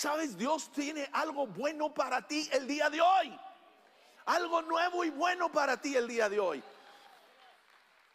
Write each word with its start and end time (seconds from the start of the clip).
Sabes, 0.00 0.34
Dios 0.38 0.72
tiene 0.72 1.10
algo 1.12 1.46
bueno 1.46 1.92
para 1.92 2.26
ti 2.26 2.48
el 2.52 2.66
día 2.66 2.88
de 2.88 3.02
hoy. 3.02 3.38
Algo 4.24 4.62
nuevo 4.62 5.04
y 5.04 5.10
bueno 5.10 5.52
para 5.52 5.78
ti 5.78 5.94
el 5.94 6.08
día 6.08 6.26
de 6.30 6.40
hoy. 6.40 6.62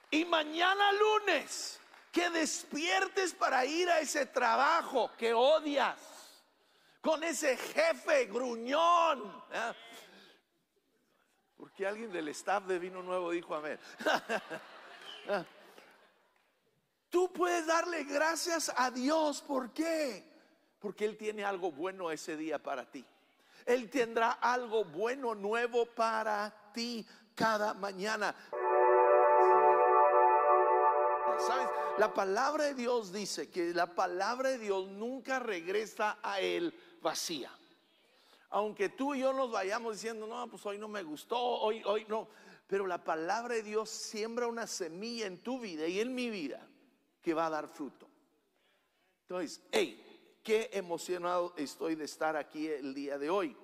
Y 0.10 0.26
mañana 0.26 0.92
lunes, 0.94 1.80
que 2.12 2.32
despiertes 2.32 3.36
para 3.36 3.64
ir 3.68 3.88
a 3.88 4.00
ese 4.00 4.26
trabajo 4.26 5.12
que 5.16 5.32
odias, 5.32 6.00
con 7.02 7.24
ese 7.24 7.56
jefe 7.56 8.26
gruñón. 8.26 9.44
¿eh? 9.54 9.74
Porque 11.56 11.86
alguien 11.86 12.12
del 12.12 12.30
staff 12.30 12.64
de 12.64 12.80
vino 12.80 13.04
nuevo 13.04 13.30
dijo 13.30 13.54
amén. 13.54 13.80
Tú 17.12 17.32
puedes 17.32 17.68
darle 17.68 18.06
gracias 18.06 18.74
a 18.76 18.90
Dios. 18.90 19.44
¿Por 19.44 19.72
qué? 19.72 20.35
Porque 20.86 21.06
Él 21.06 21.18
tiene 21.18 21.44
algo 21.44 21.72
bueno 21.72 22.12
ese 22.12 22.38
día 22.38 22.62
para 22.62 22.86
ti. 22.86 23.04
Él 23.66 23.90
tendrá 23.90 24.34
algo 24.34 24.86
bueno, 24.86 25.34
nuevo 25.34 25.88
para 25.88 26.72
ti 26.76 27.04
cada 27.34 27.74
mañana. 27.74 28.36
¿Sabes? 31.40 31.68
La 31.98 32.14
palabra 32.14 32.66
de 32.66 32.76
Dios 32.76 33.12
dice 33.12 33.50
que 33.50 33.74
la 33.74 33.96
palabra 33.96 34.50
de 34.50 34.60
Dios 34.60 34.88
nunca 34.90 35.40
regresa 35.40 36.20
a 36.22 36.40
Él 36.40 36.72
vacía. 37.02 37.50
Aunque 38.52 38.90
tú 38.90 39.16
y 39.16 39.22
yo 39.22 39.34
nos 39.34 39.50
vayamos 39.50 39.94
diciendo, 39.94 40.28
no, 40.28 40.48
pues 40.48 40.64
hoy 40.68 40.78
no 40.78 40.88
me 40.88 41.02
gustó, 41.02 41.40
hoy, 41.40 41.82
hoy 41.84 42.06
no. 42.08 42.28
Pero 42.68 42.86
la 42.86 43.04
palabra 43.04 43.56
de 43.56 43.64
Dios 43.64 43.90
siembra 43.90 44.46
una 44.46 44.68
semilla 44.68 45.26
en 45.26 45.40
tu 45.40 45.60
vida 45.60 45.88
y 45.88 46.00
en 46.00 46.14
mi 46.14 46.30
vida 46.30 46.64
que 47.24 47.34
va 47.34 47.48
a 47.48 47.50
dar 47.50 47.70
fruto. 47.70 48.08
Entonces, 49.24 49.64
hey, 49.72 50.05
qué 50.46 50.70
emocionado 50.74 51.54
estoy 51.58 51.96
de 51.96 52.06
estar 52.06 52.38
aquí 52.38 52.68
el 52.68 52.94
día 52.94 53.18
de 53.18 53.32
hoy. 53.32 53.58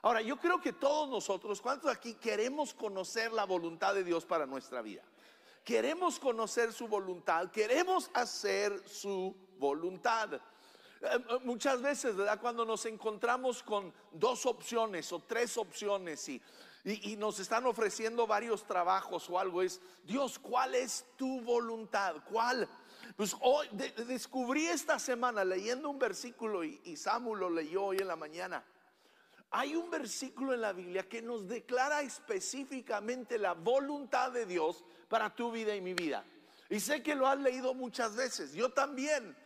Ahora, 0.00 0.22
yo 0.22 0.38
creo 0.38 0.60
que 0.60 0.72
todos 0.72 1.08
nosotros, 1.08 1.60
¿cuántos 1.60 1.90
aquí 1.92 2.14
queremos 2.14 2.72
conocer 2.72 3.30
la 3.32 3.44
voluntad 3.44 3.94
de 3.94 4.02
Dios 4.02 4.24
para 4.24 4.46
nuestra 4.46 4.80
vida? 4.80 5.02
Queremos 5.62 6.18
conocer 6.18 6.72
su 6.72 6.88
voluntad, 6.88 7.50
queremos 7.50 8.10
hacer 8.14 8.82
su 8.88 9.36
voluntad. 9.58 10.32
Eh, 10.34 10.40
eh, 11.02 11.38
muchas 11.44 11.82
veces, 11.82 12.16
¿verdad? 12.16 12.40
Cuando 12.40 12.64
nos 12.64 12.86
encontramos 12.86 13.62
con 13.62 13.92
dos 14.10 14.46
opciones 14.46 15.12
o 15.12 15.20
tres 15.20 15.56
opciones 15.58 16.28
y, 16.30 16.42
y, 16.84 17.14
nos 17.16 17.38
están 17.40 17.66
ofreciendo 17.66 18.26
varios 18.26 18.64
trabajos 18.64 19.28
o 19.28 19.38
algo, 19.38 19.60
es, 19.60 19.80
Dios, 20.02 20.38
¿cuál 20.38 20.74
es 20.74 21.04
tu 21.16 21.42
voluntad? 21.42 22.16
¿Cuál? 22.28 22.66
Pues 23.16 23.36
hoy 23.40 23.68
descubrí 24.06 24.66
esta 24.66 24.98
semana 24.98 25.44
leyendo 25.44 25.90
un 25.90 25.98
versículo 25.98 26.64
y, 26.64 26.80
y 26.84 26.96
Samuel 26.96 27.40
lo 27.40 27.50
leyó 27.50 27.84
hoy 27.84 27.98
en 27.98 28.08
la 28.08 28.16
mañana. 28.16 28.64
Hay 29.50 29.76
un 29.76 29.90
versículo 29.90 30.54
en 30.54 30.62
la 30.62 30.72
Biblia 30.72 31.06
que 31.08 31.20
nos 31.20 31.46
declara 31.46 32.00
específicamente 32.00 33.36
la 33.36 33.52
voluntad 33.52 34.32
de 34.32 34.46
Dios 34.46 34.82
para 35.08 35.34
tu 35.34 35.52
vida 35.52 35.74
y 35.74 35.82
mi 35.82 35.92
vida. 35.92 36.24
Y 36.70 36.80
sé 36.80 37.02
que 37.02 37.14
lo 37.14 37.26
has 37.26 37.38
leído 37.38 37.74
muchas 37.74 38.16
veces, 38.16 38.54
yo 38.54 38.70
también. 38.70 39.36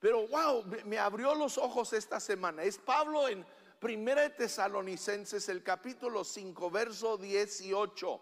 Pero 0.00 0.26
wow, 0.26 0.64
me 0.84 0.98
abrió 0.98 1.32
los 1.36 1.58
ojos 1.58 1.92
esta 1.92 2.18
semana. 2.18 2.64
Es 2.64 2.76
Pablo 2.76 3.28
en 3.28 3.46
Primera 3.78 4.22
de 4.22 4.30
Tesalonicenses, 4.30 5.48
el 5.48 5.62
capítulo 5.62 6.24
5, 6.24 6.70
verso 6.72 7.16
18. 7.16 8.20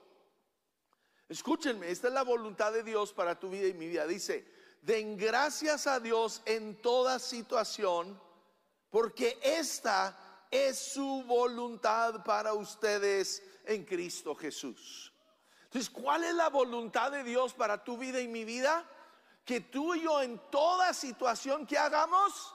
Escúchenme, 1.31 1.91
esta 1.91 2.09
es 2.09 2.13
la 2.13 2.23
voluntad 2.23 2.71
de 2.73 2.83
Dios 2.83 3.15
para 3.15 3.41
tu 3.41 3.49
vida 3.49 3.67
y 3.67 3.73
mi 3.73 3.89
vida. 3.89 4.07
Dice, 4.07 4.47
den 4.81 5.17
gracias 5.17 5.86
a 5.86 6.00
Dios 6.00 6.42
en 6.45 6.81
toda 6.81 7.19
situación, 7.19 8.20
porque 8.91 9.39
esta 9.42 10.47
es 10.50 10.78
su 10.78 11.22
voluntad 11.25 12.25
para 12.25 12.55
ustedes 12.55 13.42
en 13.64 13.84
Cristo 13.84 14.34
Jesús. 14.34 15.12
Entonces, 15.64 15.91
¿cuál 15.91 16.25
es 16.25 16.34
la 16.34 16.48
voluntad 16.48 17.12
de 17.12 17.22
Dios 17.22 17.55
para 17.55 17.84
tu 17.84 17.97
vida 17.97 18.21
y 18.21 18.27
mi 18.27 18.44
vida? 18.44 18.84
que 19.50 19.60
tú 19.60 19.94
y 19.97 20.03
yo 20.03 20.22
en 20.22 20.38
toda 20.50 20.94
situación 20.94 21.66
que 21.66 21.76
hagamos, 21.76 22.55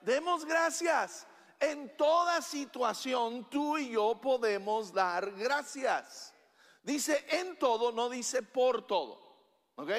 demos 0.00 0.44
gracias. 0.44 1.28
En 1.60 1.96
toda 1.96 2.42
situación 2.42 3.48
tú 3.48 3.78
y 3.78 3.90
yo 3.90 4.20
podemos 4.20 4.92
dar 4.92 5.30
gracias. 5.32 6.34
Dice 6.82 7.24
en 7.28 7.56
todo, 7.56 7.92
no 7.92 8.08
dice 8.08 8.42
por 8.42 8.84
todo. 8.84 9.22
¿Ok? 9.76 9.90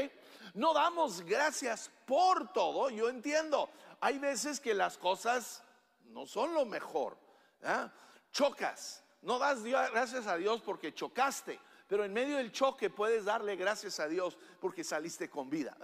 No 0.53 0.73
damos 0.73 1.21
gracias 1.21 1.91
por 2.05 2.51
todo. 2.53 2.89
Yo 2.89 3.09
entiendo. 3.09 3.69
Hay 3.99 4.19
veces 4.19 4.59
que 4.59 4.73
las 4.73 4.97
cosas 4.97 5.63
no 6.05 6.25
son 6.25 6.53
lo 6.53 6.65
mejor. 6.65 7.17
¿eh? 7.61 7.89
Chocas. 8.31 9.03
No 9.21 9.39
das 9.39 9.63
gracias 9.63 10.27
a 10.27 10.37
Dios 10.37 10.61
porque 10.61 10.93
chocaste. 10.93 11.59
Pero 11.87 12.03
en 12.03 12.13
medio 12.13 12.37
del 12.37 12.51
choque 12.51 12.89
puedes 12.89 13.25
darle 13.25 13.55
gracias 13.55 13.99
a 13.99 14.07
Dios 14.07 14.37
porque 14.59 14.83
saliste 14.83 15.29
con 15.29 15.49
vida. 15.49 15.77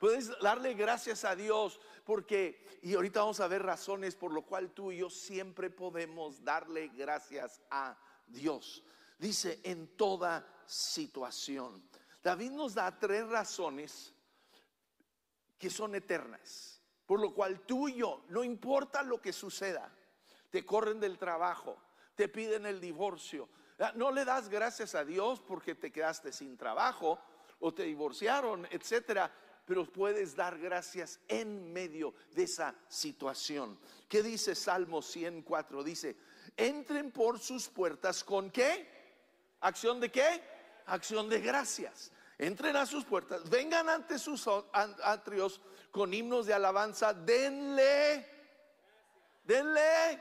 Puedes 0.00 0.30
darle 0.40 0.72
gracias 0.74 1.24
a 1.24 1.36
Dios 1.36 1.80
porque, 2.04 2.78
y 2.82 2.94
ahorita 2.94 3.20
vamos 3.20 3.40
a 3.40 3.48
ver 3.48 3.62
razones 3.62 4.14
por 4.14 4.32
lo 4.32 4.42
cual 4.42 4.70
tú 4.70 4.90
y 4.90 4.98
yo 4.98 5.10
siempre 5.10 5.68
podemos 5.68 6.42
darle 6.42 6.88
gracias 6.88 7.60
a 7.70 7.96
Dios. 8.26 8.82
Dice 9.18 9.60
en 9.64 9.96
toda 9.96 10.46
situación. 10.66 11.82
David 12.24 12.50
nos 12.50 12.74
da 12.74 12.98
tres 12.98 13.28
razones 13.28 14.12
que 15.56 15.70
son 15.70 15.94
eternas. 15.94 16.80
Por 17.06 17.20
lo 17.20 17.32
cual 17.32 17.60
tú 17.60 17.88
y 17.88 17.96
yo, 17.96 18.24
no 18.30 18.42
importa 18.42 19.02
lo 19.02 19.20
que 19.20 19.32
suceda, 19.32 19.94
te 20.50 20.64
corren 20.64 20.98
del 20.98 21.18
trabajo, 21.18 21.76
te 22.16 22.28
piden 22.28 22.66
el 22.66 22.80
divorcio, 22.80 23.48
Ah, 23.78 23.92
no 23.96 24.12
le 24.12 24.24
das 24.24 24.48
gracias 24.48 24.94
a 24.94 25.04
Dios 25.04 25.40
porque 25.40 25.74
te 25.74 25.90
quedaste 25.90 26.32
sin 26.32 26.56
trabajo 26.56 27.18
o 27.58 27.74
te 27.74 27.82
divorciaron, 27.82 28.66
etcétera, 28.70 29.32
pero 29.66 29.90
puedes 29.90 30.36
dar 30.36 30.58
gracias 30.58 31.18
en 31.26 31.72
medio 31.72 32.14
de 32.32 32.44
esa 32.44 32.74
situación. 32.86 33.78
¿Qué 34.08 34.22
dice 34.22 34.54
Salmo 34.54 35.02
104? 35.02 35.82
Dice, 35.82 36.16
entren 36.56 37.10
por 37.10 37.40
sus 37.40 37.68
puertas 37.68 38.22
con 38.22 38.50
qué? 38.50 38.88
¿Acción 39.60 39.98
de 39.98 40.12
qué? 40.12 40.42
Acción 40.86 41.28
de 41.28 41.40
gracias. 41.40 42.12
Entren 42.38 42.76
a 42.76 42.86
sus 42.86 43.04
puertas, 43.04 43.48
vengan 43.48 43.88
ante 43.88 44.18
sus 44.18 44.48
atrios 44.72 45.60
con 45.90 46.12
himnos 46.12 46.46
de 46.46 46.54
alabanza, 46.54 47.14
denle, 47.14 48.26
denle 49.44 50.20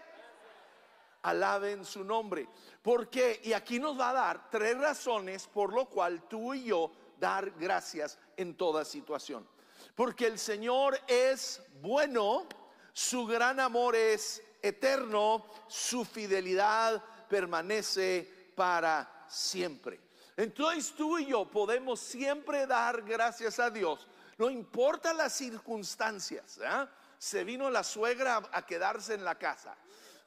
alaben 1.23 1.83
su 1.85 2.03
nombre. 2.03 2.47
¿Por 2.81 3.09
qué? 3.09 3.41
Y 3.43 3.53
aquí 3.53 3.79
nos 3.79 3.99
va 3.99 4.11
a 4.11 4.13
dar 4.13 4.49
tres 4.51 4.77
razones 4.77 5.47
por 5.47 5.73
lo 5.73 5.85
cual 5.85 6.27
tú 6.27 6.53
y 6.53 6.65
yo 6.65 6.91
dar 7.17 7.51
gracias 7.51 8.19
en 8.37 8.55
toda 8.55 8.85
situación. 8.85 9.47
Porque 9.95 10.27
el 10.27 10.37
Señor 10.37 10.99
es 11.07 11.63
bueno, 11.81 12.47
su 12.91 13.25
gran 13.25 13.59
amor 13.59 13.95
es 13.95 14.43
eterno, 14.61 15.45
su 15.67 16.05
fidelidad 16.05 17.03
permanece 17.27 18.51
para 18.55 19.25
siempre. 19.27 20.02
Entonces 20.35 20.93
tú 20.95 21.17
y 21.17 21.27
yo 21.27 21.45
podemos 21.45 21.99
siempre 21.99 22.65
dar 22.65 23.01
gracias 23.01 23.59
a 23.59 23.69
Dios, 23.69 24.07
no 24.37 24.49
importa 24.49 25.13
las 25.13 25.33
circunstancias. 25.33 26.59
¿eh? 26.63 26.87
Se 27.17 27.43
vino 27.43 27.69
la 27.69 27.83
suegra 27.83 28.41
a 28.51 28.65
quedarse 28.65 29.13
en 29.13 29.23
la 29.23 29.35
casa 29.35 29.75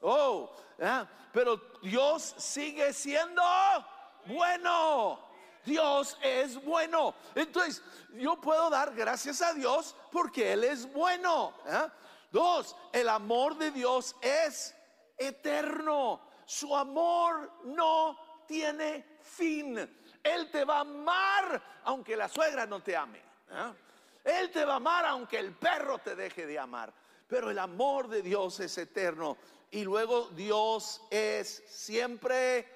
Oh, 0.00 0.55
pero 1.33 1.61
Dios 1.83 2.34
sigue 2.39 2.93
siendo 2.93 3.43
bueno. 4.27 5.21
Dios 5.65 6.16
es 6.22 6.62
bueno. 6.65 7.15
Entonces, 7.34 7.83
yo 8.15 8.41
puedo 8.41 8.71
dar 8.71 8.95
gracias 8.95 9.43
a 9.43 9.53
Dios 9.53 9.97
porque 10.12 10.53
Él 10.53 10.65
es 10.65 10.93
bueno. 10.93 11.55
Dos, 12.31 12.77
el 12.93 13.09
amor 13.09 13.56
de 13.56 13.71
Dios 13.72 14.15
es 14.21 14.77
eterno. 15.16 16.21
Su 16.45 16.77
amor 16.77 17.51
no 17.65 18.45
tiene 18.47 19.04
fin. 19.27 19.78
Él 20.23 20.51
te 20.51 20.65
va 20.65 20.78
a 20.78 20.81
amar 20.81 21.81
aunque 21.84 22.17
la 22.17 22.28
suegra 22.28 22.67
no 22.67 22.83
te 22.83 22.97
ame. 22.97 23.21
Él 24.25 24.51
te 24.51 24.65
va 24.65 24.75
a 24.75 24.77
amar 24.77 25.07
aunque 25.07 25.39
el 25.39 25.53
perro 25.53 25.99
te 25.99 26.17
deje 26.17 26.47
de 26.47 26.59
amar. 26.59 26.93
Pero 27.28 27.51
el 27.51 27.59
amor 27.59 28.09
de 28.09 28.23
Dios 28.23 28.61
es 28.61 28.78
eterno 28.78 29.37
y 29.71 29.83
luego 29.83 30.28
Dios 30.31 31.03
es 31.11 31.63
siempre 31.67 32.67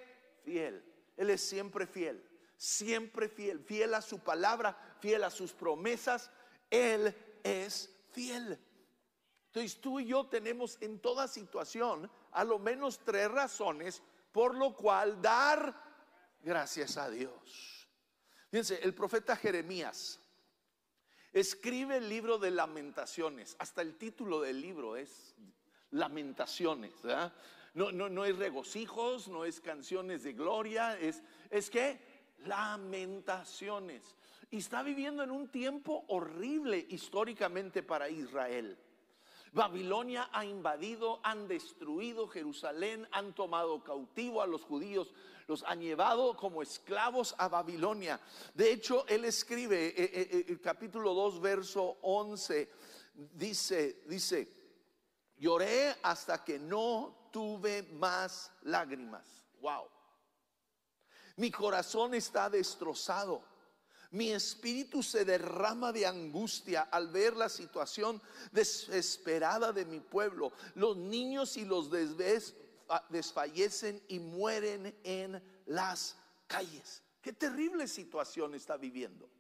fiel. 0.45 0.85
Él 1.17 1.31
es 1.31 1.49
siempre 1.49 1.87
fiel, 1.87 2.25
siempre 2.57 3.29
fiel, 3.29 3.61
fiel 3.61 3.95
a 3.95 4.03
su 4.03 4.19
palabra, 4.21 4.77
fiel 5.01 5.23
a 5.25 5.31
sus 5.31 5.53
promesas. 5.53 6.31
Él 6.71 7.15
es 7.43 7.91
fiel. 8.11 8.59
Entonces 9.47 9.81
tú 9.81 10.01
y 10.01 10.07
yo 10.07 10.27
tenemos 10.27 10.79
en 10.81 10.99
toda 11.01 11.27
situación 11.29 12.11
a 12.33 12.45
lo 12.45 12.59
menos 12.59 13.01
tres 13.01 13.31
razones 13.31 14.03
por 14.33 14.55
lo 14.55 14.75
cual 14.75 15.21
dar 15.21 15.90
gracias 16.43 16.97
a 16.97 17.11
Dios. 17.11 17.89
Fíjense, 18.51 18.81
el 18.83 18.95
profeta 18.95 19.37
Jeremías 19.37 20.21
escribe 21.33 21.99
el 21.99 22.09
libro 22.09 22.39
de 22.39 22.51
lamentaciones. 22.51 23.57
Hasta 23.59 23.83
el 23.83 23.97
título 23.97 24.41
del 24.41 24.61
libro 24.61 24.97
es 24.97 25.35
lamentaciones. 25.91 26.93
No, 27.75 27.93
no, 27.93 28.09
no 28.09 28.25
es 28.25 28.37
regocijos, 28.37 29.29
no 29.29 29.45
es 29.45 29.61
canciones 29.61 30.25
de 30.25 30.33
gloria, 30.33 30.99
es, 30.99 31.23
es 31.51 31.71
que 31.71 32.01
lamentaciones. 32.39 34.17
Y 34.51 34.59
está 34.59 34.83
viviendo 34.83 35.23
en 35.23 35.31
un 35.31 35.49
tiempo 35.49 36.05
horrible 36.09 36.85
históricamente 36.89 37.85
para 37.85 38.09
Israel. 38.09 38.77
Babilonia 39.53 40.29
ha 40.33 40.45
invadido, 40.45 41.21
han 41.25 41.49
destruido 41.49 42.29
Jerusalén, 42.29 43.07
han 43.11 43.35
tomado 43.35 43.83
cautivo 43.83 44.43
a 44.43 44.47
los 44.47 44.63
judíos, 44.63 45.13
los 45.49 45.65
han 45.65 45.81
llevado 45.81 46.37
como 46.37 46.63
esclavos 46.63 47.35
a 47.37 47.49
Babilonia. 47.49 48.21
De 48.55 48.71
hecho, 48.73 49.05
él 49.09 49.25
escribe 49.25 49.89
eh, 49.89 49.95
eh, 49.97 50.29
eh, 50.31 50.45
el 50.49 50.61
capítulo 50.61 51.15
2, 51.15 51.41
verso 51.41 51.99
11, 52.03 52.71
dice, 53.35 54.03
dice, 54.07 54.49
lloré 55.37 55.97
hasta 56.03 56.45
que 56.45 56.59
no 56.59 57.29
tuve 57.33 57.83
más 57.95 58.53
lágrimas. 58.63 59.27
Wow. 59.61 59.89
Mi 61.37 61.51
corazón 61.51 62.15
está 62.15 62.49
destrozado 62.49 63.50
mi 64.11 64.33
espíritu 64.33 65.03
se 65.03 65.25
derrama 65.25 65.93
de 65.93 66.07
angustia 66.07 66.83
al 66.83 67.09
ver 67.09 67.37
la 67.37 67.49
situación 67.49 68.21
desesperada 68.51 69.73
de 69.73 69.85
mi 69.85 70.01
pueblo. 70.01 70.53
Los 70.75 70.97
niños 70.97 71.57
y 71.57 71.65
los 71.65 71.91
desfallecen 73.09 74.03
y 74.09 74.19
mueren 74.19 74.99
en 75.05 75.43
las 75.67 76.17
calles. 76.49 77.03
Qué 77.23 77.33
terrible 77.33 77.87
situación 77.87 78.55
está 78.55 78.77
viviendo. 78.77 79.31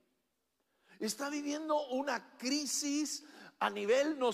Está 1.00 1.30
viviendo 1.30 1.88
una 1.88 2.36
crisis 2.36 3.24
a 3.58 3.70
nivel 3.70 4.18
no, 4.18 4.30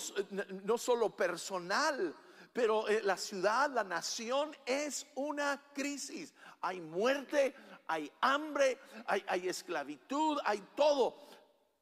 no 0.64 0.76
solo 0.76 1.16
personal, 1.16 2.14
pero 2.52 2.88
eh, 2.88 3.02
la 3.02 3.16
ciudad, 3.16 3.70
la 3.70 3.84
nación 3.84 4.56
es 4.66 5.06
una 5.14 5.62
crisis. 5.72 6.32
Hay 6.60 6.80
muerte, 6.80 7.54
hay 7.86 8.10
hambre, 8.20 8.78
hay, 9.06 9.48
esclavitud, 9.48 10.38
hay 10.44 10.62
todo. 10.74 11.16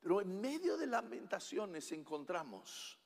Pero 0.01 0.21
en 0.21 0.41
medio 0.41 0.77
de 0.77 0.87
lamentaciones 0.87 1.91
encontramos 1.93 2.99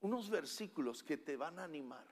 unos 0.00 0.30
versículos 0.30 1.02
que 1.02 1.16
te 1.16 1.36
van 1.36 1.58
a 1.58 1.64
animar. 1.64 2.06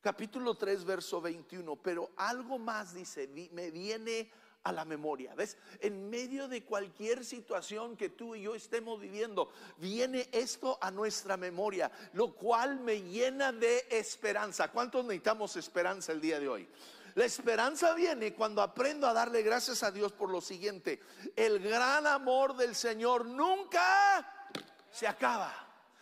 Capítulo 0.00 0.54
3, 0.54 0.84
verso 0.84 1.20
21, 1.20 1.76
pero 1.76 2.10
algo 2.16 2.58
más 2.58 2.94
dice, 2.94 3.28
me 3.52 3.70
viene 3.70 4.30
a 4.64 4.72
la 4.72 4.84
memoria. 4.84 5.34
¿Ves? 5.34 5.56
En 5.80 6.10
medio 6.10 6.48
de 6.48 6.64
cualquier 6.64 7.24
situación 7.24 7.96
que 7.96 8.10
tú 8.10 8.34
y 8.34 8.42
yo 8.42 8.54
estemos 8.54 9.00
viviendo, 9.00 9.50
viene 9.78 10.28
esto 10.32 10.78
a 10.80 10.90
nuestra 10.90 11.36
memoria, 11.36 11.90
lo 12.12 12.34
cual 12.34 12.80
me 12.80 13.02
llena 13.02 13.52
de 13.52 13.86
esperanza. 13.90 14.70
¿Cuántos 14.70 15.04
necesitamos 15.04 15.56
esperanza 15.56 16.12
el 16.12 16.20
día 16.20 16.38
de 16.38 16.48
hoy? 16.48 16.68
La 17.14 17.24
esperanza 17.24 17.94
viene 17.94 18.34
cuando 18.34 18.62
aprendo 18.62 19.06
a 19.06 19.12
darle 19.12 19.42
gracias 19.42 19.82
a 19.82 19.90
Dios 19.90 20.12
por 20.12 20.30
lo 20.30 20.40
siguiente. 20.40 21.00
El 21.34 21.58
gran 21.58 22.06
amor 22.06 22.56
del 22.56 22.74
Señor 22.74 23.26
nunca 23.26 24.48
se 24.90 25.06
acaba. 25.06 25.52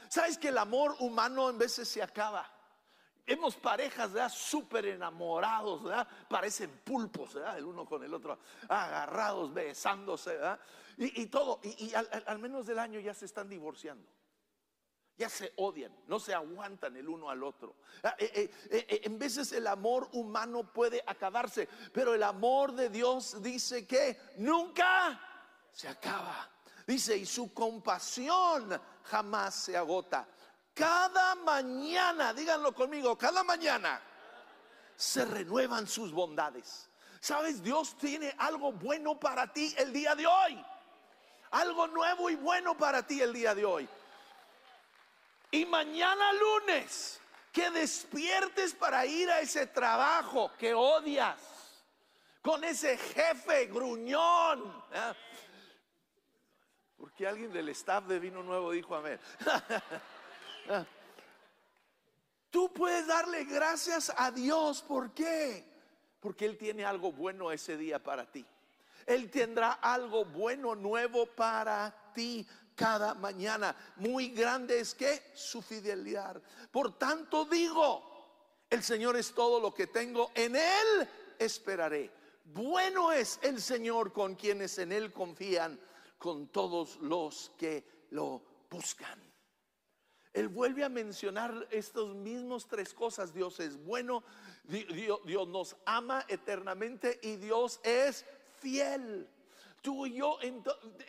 ¿Sabes 0.08 0.38
que 0.38 0.48
el 0.48 0.58
amor 0.58 0.96
humano 1.00 1.50
en 1.50 1.58
veces 1.58 1.88
se 1.88 2.02
acaba? 2.02 2.50
Hemos 3.26 3.56
parejas, 3.56 4.12
¿verdad? 4.12 4.32
Súper 4.34 4.86
enamorados, 4.86 5.84
¿verdad? 5.84 6.08
Parecen 6.28 6.70
pulpos, 6.82 7.34
¿verdad? 7.34 7.58
El 7.58 7.66
uno 7.66 7.84
con 7.84 8.02
el 8.02 8.14
otro, 8.14 8.38
agarrados, 8.68 9.52
besándose, 9.52 10.30
¿verdad? 10.30 10.58
Y, 10.96 11.26
todo. 11.26 11.60
Y, 11.62 11.92
al 11.94 12.38
menos 12.38 12.66
del 12.66 12.78
año 12.78 12.98
ya 13.00 13.12
se 13.12 13.26
están 13.26 13.48
divorciando 13.48 14.08
ya 15.18 15.28
se 15.28 15.52
odian, 15.56 15.92
no 16.06 16.20
se 16.20 16.32
aguantan 16.32 16.96
el 16.96 17.08
uno 17.08 17.28
al 17.28 17.42
otro. 17.42 17.74
Ah, 18.04 18.14
eh, 18.18 18.30
eh, 18.70 18.86
eh, 18.88 19.00
en 19.02 19.18
veces 19.18 19.50
el 19.50 19.66
amor 19.66 20.08
humano 20.12 20.72
puede 20.72 21.02
acabarse, 21.04 21.68
pero 21.92 22.14
el 22.14 22.22
amor 22.22 22.72
de 22.72 22.88
Dios 22.88 23.42
dice 23.42 23.84
que 23.84 24.16
nunca 24.36 25.20
se 25.72 25.88
acaba. 25.88 26.48
Dice, 26.86 27.16
y 27.16 27.26
su 27.26 27.52
compasión 27.52 28.80
jamás 29.02 29.56
se 29.56 29.76
agota. 29.76 30.26
Cada 30.72 31.34
mañana, 31.34 32.32
díganlo 32.32 32.72
conmigo, 32.72 33.18
cada 33.18 33.42
mañana 33.42 34.00
se 34.94 35.24
renuevan 35.24 35.88
sus 35.88 36.12
bondades. 36.12 36.88
Sabes, 37.20 37.60
Dios 37.60 37.96
tiene 37.98 38.32
algo 38.38 38.72
bueno 38.72 39.18
para 39.18 39.52
ti 39.52 39.74
el 39.76 39.92
día 39.92 40.14
de 40.14 40.28
hoy. 40.28 40.64
Algo 41.50 41.88
nuevo 41.88 42.30
y 42.30 42.36
bueno 42.36 42.76
para 42.76 43.04
ti 43.04 43.20
el 43.20 43.32
día 43.32 43.54
de 43.54 43.64
hoy. 43.64 43.88
Y 45.50 45.64
mañana 45.64 46.32
lunes, 46.34 47.20
que 47.52 47.70
despiertes 47.70 48.74
para 48.74 49.06
ir 49.06 49.30
a 49.30 49.40
ese 49.40 49.66
trabajo 49.66 50.52
que 50.58 50.74
odias, 50.74 51.40
con 52.42 52.62
ese 52.64 52.98
jefe 52.98 53.66
gruñón. 53.66 54.84
¿eh? 54.92 55.14
Porque 56.98 57.26
alguien 57.26 57.52
del 57.52 57.68
staff 57.70 58.04
de 58.04 58.18
vino 58.18 58.42
nuevo 58.42 58.72
dijo 58.72 58.94
amén. 58.94 59.18
Tú 62.50 62.72
puedes 62.72 63.06
darle 63.06 63.44
gracias 63.44 64.12
a 64.16 64.30
Dios. 64.30 64.82
¿Por 64.82 65.12
qué? 65.12 65.64
Porque 66.20 66.44
Él 66.44 66.58
tiene 66.58 66.84
algo 66.84 67.12
bueno 67.12 67.52
ese 67.52 67.76
día 67.76 68.02
para 68.02 68.30
ti. 68.30 68.44
Él 69.06 69.30
tendrá 69.30 69.72
algo 69.72 70.24
bueno, 70.24 70.74
nuevo 70.74 71.26
para 71.26 72.12
ti 72.14 72.46
cada 72.78 73.14
mañana. 73.14 73.74
Muy 73.96 74.28
grande 74.28 74.78
es 74.78 74.94
que 74.94 75.32
su 75.34 75.60
fidelidad. 75.60 76.40
Por 76.70 76.96
tanto 76.96 77.44
digo, 77.44 78.64
el 78.70 78.84
Señor 78.84 79.16
es 79.16 79.34
todo 79.34 79.60
lo 79.60 79.74
que 79.74 79.88
tengo, 79.88 80.30
en 80.34 80.54
Él 80.54 81.08
esperaré. 81.38 82.10
Bueno 82.44 83.10
es 83.10 83.40
el 83.42 83.60
Señor 83.60 84.12
con 84.12 84.36
quienes 84.36 84.78
en 84.78 84.92
Él 84.92 85.12
confían, 85.12 85.78
con 86.18 86.48
todos 86.48 86.98
los 87.00 87.50
que 87.58 88.06
lo 88.10 88.42
buscan. 88.70 89.20
Él 90.32 90.48
vuelve 90.48 90.84
a 90.84 90.88
mencionar 90.88 91.66
estos 91.72 92.14
mismos 92.14 92.68
tres 92.68 92.94
cosas. 92.94 93.34
Dios 93.34 93.58
es 93.58 93.76
bueno, 93.84 94.22
Dios, 94.62 95.18
Dios 95.24 95.48
nos 95.48 95.76
ama 95.84 96.24
eternamente 96.28 97.18
y 97.22 97.36
Dios 97.36 97.80
es 97.82 98.24
fiel. 98.60 99.28
Tú 99.88 100.04
y 100.04 100.12
yo, 100.12 100.38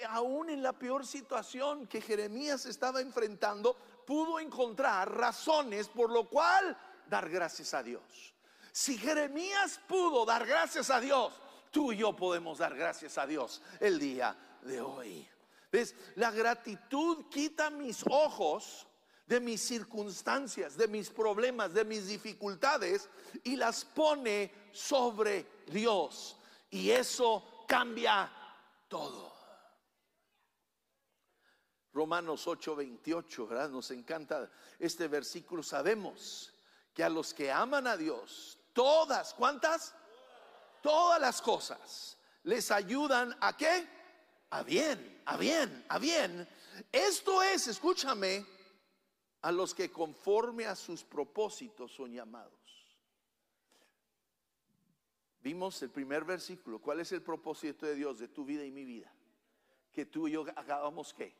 aún 0.08 0.50
en 0.50 0.64
la 0.64 0.72
peor 0.72 1.06
situación 1.06 1.86
que 1.88 2.00
Jeremías 2.00 2.66
estaba 2.66 3.02
enfrentando, 3.02 3.76
pudo 4.08 4.40
encontrar 4.40 5.14
razones 5.14 5.90
por 5.90 6.10
lo 6.10 6.30
cual 6.30 6.78
dar 7.06 7.28
gracias 7.30 7.74
a 7.74 7.84
Dios. 7.84 8.34
Si 8.72 8.98
Jeremías 8.98 9.82
pudo 9.86 10.26
dar 10.26 10.48
gracias 10.48 10.90
a 10.92 11.02
Dios, 11.02 11.34
tú 11.72 11.92
y 11.92 11.98
yo 11.98 12.16
podemos 12.16 12.60
dar 12.60 12.74
gracias 12.74 13.18
a 13.18 13.28
Dios 13.28 13.62
el 13.82 14.00
día 14.00 14.34
de 14.62 14.80
hoy. 14.80 15.28
¿Ves? 15.70 15.94
La 16.16 16.32
gratitud 16.32 17.26
quita 17.30 17.70
mis 17.70 18.06
ojos 18.10 18.88
de 19.28 19.42
mis 19.42 19.60
circunstancias, 19.60 20.78
de 20.78 20.88
mis 20.88 21.10
problemas, 21.10 21.74
de 21.74 21.84
mis 21.84 22.08
dificultades 22.08 23.10
y 23.44 23.58
las 23.58 23.84
pone 23.84 24.54
sobre 24.72 25.46
Dios. 25.68 26.38
Y 26.72 26.92
eso 26.92 27.66
cambia 27.68 28.39
todo. 28.90 29.34
Romanos 31.94 32.46
8:28, 32.46 33.48
¿verdad? 33.48 33.70
Nos 33.70 33.92
encanta 33.92 34.52
este 34.78 35.08
versículo. 35.08 35.64
Sabemos 35.64 36.54
que 36.94 37.04
a 37.04 37.10
los 37.10 37.34
que 37.34 37.52
aman 37.52 37.88
a 37.88 37.96
Dios, 37.96 38.60
todas, 38.74 39.34
¿cuántas? 39.34 39.96
Todas 40.82 41.20
las 41.22 41.42
cosas 41.42 42.18
les 42.44 42.72
ayudan 42.72 43.36
a 43.40 43.56
qué? 43.56 43.88
A 44.52 44.64
bien, 44.64 45.22
a 45.26 45.38
bien, 45.38 45.86
a 45.90 46.00
bien. 46.00 46.48
Esto 46.92 47.44
es, 47.44 47.68
escúchame, 47.68 48.46
a 49.42 49.52
los 49.52 49.74
que 49.74 49.92
conforme 49.92 50.66
a 50.66 50.76
sus 50.76 51.04
propósitos 51.04 51.92
son 51.92 52.12
llamados. 52.12 52.54
Vimos 55.50 55.82
el 55.82 55.90
primer 55.90 56.26
versículo. 56.26 56.78
¿Cuál 56.78 57.00
es 57.00 57.12
el 57.12 57.24
propósito 57.24 57.88
de 57.88 57.96
Dios 57.96 58.20
de 58.20 58.28
tu 58.28 58.46
vida 58.46 58.64
y 58.64 58.70
mi 58.70 58.86
vida? 58.86 59.12
Que 59.92 60.06
tú 60.06 60.28
y 60.28 60.34
yo 60.34 60.46
hagamos 60.56 61.12
que 61.12 61.34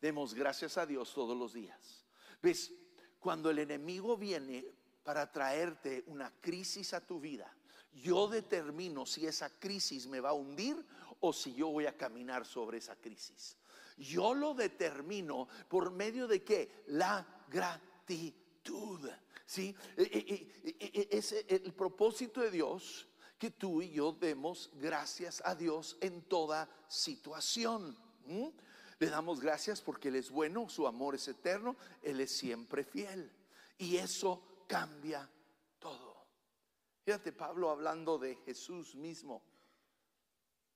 demos 0.00 0.34
gracias 0.34 0.78
a 0.78 0.84
Dios 0.84 1.14
todos 1.14 1.38
los 1.38 1.52
días. 1.52 2.04
¿Ves? 2.42 2.72
Cuando 3.20 3.50
el 3.50 3.60
enemigo 3.60 4.16
viene 4.16 4.66
para 5.04 5.30
traerte 5.30 6.02
una 6.08 6.32
crisis 6.40 6.92
a 6.92 7.06
tu 7.06 7.20
vida, 7.20 7.56
yo 7.92 8.26
determino 8.26 9.06
si 9.06 9.28
esa 9.28 9.48
crisis 9.48 10.08
me 10.08 10.18
va 10.18 10.30
a 10.30 10.34
hundir 10.34 10.84
o 11.20 11.32
si 11.32 11.54
yo 11.54 11.68
voy 11.68 11.86
a 11.86 11.96
caminar 11.96 12.44
sobre 12.44 12.78
esa 12.78 12.96
crisis. 12.96 13.56
Yo 13.96 14.34
lo 14.34 14.54
determino 14.54 15.46
por 15.68 15.92
medio 15.92 16.26
de 16.26 16.42
qué? 16.42 16.82
La 16.88 17.24
gratitud. 17.48 19.08
¿Sí? 19.46 19.72
E, 19.96 20.02
e, 20.02 20.78
e, 20.80 21.08
es 21.12 21.30
el 21.46 21.72
propósito 21.74 22.40
de 22.40 22.50
Dios 22.50 23.06
que 23.42 23.50
tú 23.50 23.82
y 23.82 23.90
yo 23.90 24.12
demos 24.12 24.70
gracias 24.74 25.42
a 25.44 25.56
Dios 25.56 25.96
en 26.00 26.22
toda 26.22 26.70
situación. 26.86 27.98
Le 29.00 29.10
damos 29.10 29.40
gracias 29.40 29.80
porque 29.80 30.10
Él 30.10 30.14
es 30.14 30.30
bueno, 30.30 30.68
su 30.68 30.86
amor 30.86 31.16
es 31.16 31.26
eterno, 31.26 31.74
Él 32.02 32.20
es 32.20 32.30
siempre 32.30 32.84
fiel. 32.84 33.28
Y 33.78 33.96
eso 33.96 34.64
cambia 34.68 35.28
todo. 35.80 36.24
Fíjate 37.04 37.32
Pablo 37.32 37.70
hablando 37.70 38.16
de 38.16 38.36
Jesús 38.36 38.94
mismo. 38.94 39.42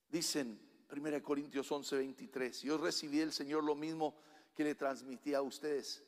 Dicen 0.08 0.60
1 0.90 1.22
Corintios 1.22 1.70
11, 1.70 1.98
23, 1.98 2.62
yo 2.62 2.78
recibí 2.78 3.18
del 3.18 3.32
Señor 3.32 3.62
lo 3.62 3.76
mismo 3.76 4.16
que 4.56 4.64
le 4.64 4.74
transmití 4.74 5.34
a 5.34 5.42
ustedes, 5.42 6.02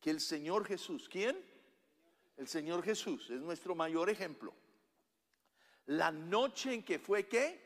que 0.00 0.10
el 0.10 0.18
Señor 0.18 0.66
Jesús, 0.66 1.08
¿quién? 1.08 1.40
El 2.36 2.48
Señor 2.48 2.82
Jesús 2.82 3.30
es 3.30 3.40
nuestro 3.40 3.76
mayor 3.76 4.10
ejemplo. 4.10 4.52
La 5.90 6.12
noche 6.12 6.72
en 6.72 6.84
que 6.84 7.00
fue 7.00 7.26
qué? 7.26 7.60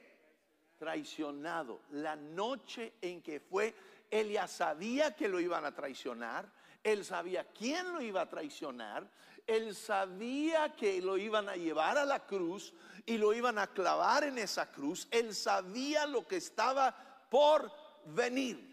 Traicionado. 0.79 1.83
La 1.91 2.17
noche 2.17 2.95
en 3.03 3.21
que 3.21 3.39
fue, 3.39 3.75
él 4.11 4.31
ya 4.31 4.49
sabía 4.49 5.15
que 5.15 5.29
lo 5.29 5.41
iban 5.41 5.67
a 5.67 5.75
traicionar, 5.75 6.51
él 6.83 7.05
sabía 7.05 7.45
quién 7.53 7.93
lo 7.93 8.01
iba 8.01 8.23
a 8.23 8.29
traicionar, 8.29 9.07
él 9.47 9.75
sabía 9.75 10.75
que 10.75 11.03
lo 11.03 11.19
iban 11.19 11.51
a 11.51 11.57
llevar 11.57 11.99
a 11.99 12.07
la 12.07 12.25
cruz 12.25 12.73
y 13.05 13.19
lo 13.19 13.35
iban 13.35 13.59
a 13.59 13.67
clavar 13.67 14.25
en 14.25 14.39
esa 14.39 14.73
cruz. 14.73 15.07
Él 15.11 15.35
sabía 15.35 16.07
lo 16.07 16.27
que 16.27 16.37
estaba 16.37 16.97
por 17.29 17.71
venir. 18.07 18.73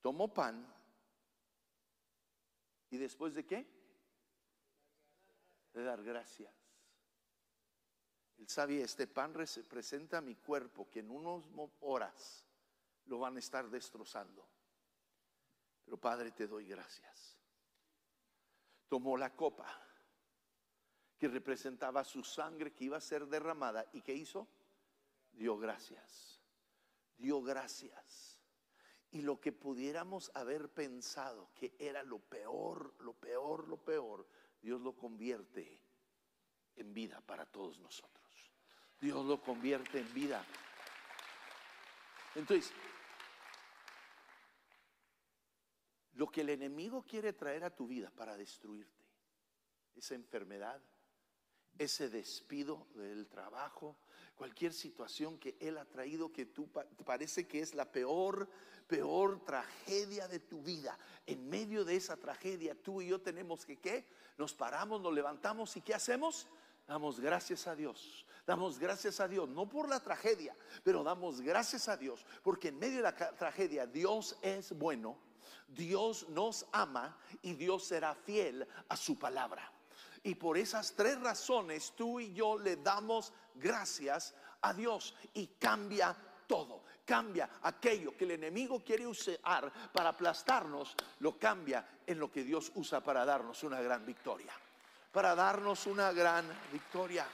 Tomó 0.00 0.34
pan 0.34 0.66
y 2.90 2.96
después 2.96 3.34
de 3.34 3.46
qué? 3.46 3.77
De 5.78 5.84
dar 5.84 6.02
gracias. 6.02 6.52
Él 8.38 8.48
sabía, 8.48 8.84
este 8.84 9.06
pan 9.06 9.34
representa 9.34 10.20
mi 10.20 10.36
cuerpo 10.36 10.88
que 10.88 11.00
en 11.00 11.10
unas 11.10 11.44
horas 11.80 12.44
lo 13.06 13.18
van 13.18 13.36
a 13.36 13.38
estar 13.38 13.68
destrozando. 13.68 14.48
Pero 15.84 15.96
Padre, 15.96 16.32
te 16.32 16.46
doy 16.46 16.66
gracias 16.66 17.38
tomó 18.88 19.16
la 19.16 19.34
copa 19.34 19.68
que 21.18 21.28
representaba 21.28 22.04
su 22.04 22.24
sangre 22.24 22.72
que 22.72 22.84
iba 22.84 22.96
a 22.96 23.00
ser 23.00 23.26
derramada 23.26 23.86
y 23.92 24.02
que 24.02 24.14
hizo? 24.14 24.48
Dio 25.32 25.58
gracias, 25.58 26.40
dio 27.16 27.42
gracias. 27.42 28.40
Y 29.10 29.22
lo 29.22 29.40
que 29.40 29.52
pudiéramos 29.52 30.30
haber 30.34 30.68
pensado 30.68 31.50
que 31.54 31.74
era 31.78 32.02
lo 32.02 32.18
peor, 32.18 32.94
lo 33.00 33.14
peor, 33.14 33.68
lo 33.68 33.76
peor, 33.78 34.26
Dios 34.60 34.80
lo 34.80 34.96
convierte 34.96 35.80
en 36.76 36.92
vida 36.92 37.20
para 37.20 37.46
todos 37.46 37.78
nosotros. 37.78 38.52
Dios 39.00 39.24
lo 39.24 39.40
convierte 39.40 40.00
en 40.00 40.14
vida. 40.14 40.44
Entonces, 42.34 42.72
Lo 46.18 46.26
que 46.26 46.40
el 46.40 46.48
enemigo 46.48 47.04
quiere 47.04 47.32
traer 47.32 47.62
a 47.62 47.70
tu 47.70 47.86
vida 47.86 48.10
para 48.10 48.36
destruirte, 48.36 49.04
esa 49.94 50.16
enfermedad, 50.16 50.82
ese 51.78 52.08
despido 52.08 52.86
del 52.94 53.26
trabajo, 53.26 53.96
cualquier 54.36 54.72
situación 54.72 55.38
que 55.38 55.56
Él 55.60 55.78
ha 55.78 55.84
traído 55.84 56.32
que 56.32 56.46
tú 56.46 56.68
parece 57.04 57.46
que 57.46 57.60
es 57.60 57.74
la 57.74 57.90
peor, 57.90 58.48
peor 58.86 59.44
tragedia 59.44 60.28
de 60.28 60.40
tu 60.40 60.62
vida. 60.62 60.98
En 61.26 61.48
medio 61.48 61.84
de 61.84 61.96
esa 61.96 62.16
tragedia, 62.16 62.74
tú 62.74 63.02
y 63.02 63.08
yo 63.08 63.20
tenemos 63.20 63.64
que, 63.64 63.76
¿qué? 63.76 64.06
Nos 64.36 64.54
paramos, 64.54 65.00
nos 65.00 65.12
levantamos 65.12 65.76
y 65.76 65.80
¿qué 65.80 65.94
hacemos? 65.94 66.48
Damos 66.86 67.20
gracias 67.20 67.66
a 67.66 67.74
Dios. 67.74 68.24
Damos 68.46 68.78
gracias 68.78 69.20
a 69.20 69.28
Dios, 69.28 69.48
no 69.48 69.68
por 69.68 69.88
la 69.88 70.00
tragedia, 70.00 70.56
pero 70.82 71.02
damos 71.02 71.42
gracias 71.42 71.88
a 71.88 71.98
Dios, 71.98 72.24
porque 72.42 72.68
en 72.68 72.78
medio 72.78 72.96
de 72.96 73.02
la 73.02 73.14
tragedia 73.14 73.86
Dios 73.86 74.36
es 74.40 74.72
bueno 74.72 75.18
Dios 75.68 76.26
nos 76.30 76.66
ama 76.72 77.16
y 77.42 77.54
Dios 77.54 77.84
será 77.84 78.14
fiel 78.14 78.66
a 78.88 78.96
su 78.96 79.18
palabra. 79.18 79.70
Y 80.22 80.34
por 80.34 80.58
esas 80.58 80.94
tres 80.94 81.20
razones 81.20 81.92
tú 81.96 82.20
y 82.20 82.32
yo 82.32 82.58
le 82.58 82.76
damos 82.76 83.32
gracias 83.54 84.34
a 84.60 84.74
Dios 84.74 85.14
y 85.34 85.46
cambia 85.58 86.16
todo. 86.46 86.82
Cambia 87.04 87.48
aquello 87.62 88.16
que 88.16 88.24
el 88.24 88.32
enemigo 88.32 88.82
quiere 88.84 89.06
usar 89.06 89.72
para 89.92 90.10
aplastarnos, 90.10 90.94
lo 91.20 91.38
cambia 91.38 91.86
en 92.06 92.18
lo 92.18 92.30
que 92.30 92.44
Dios 92.44 92.70
usa 92.74 93.00
para 93.00 93.24
darnos 93.24 93.62
una 93.62 93.80
gran 93.80 94.04
victoria. 94.04 94.52
Para 95.12 95.34
darnos 95.34 95.86
una 95.86 96.12
gran 96.12 96.46
victoria. 96.70 97.26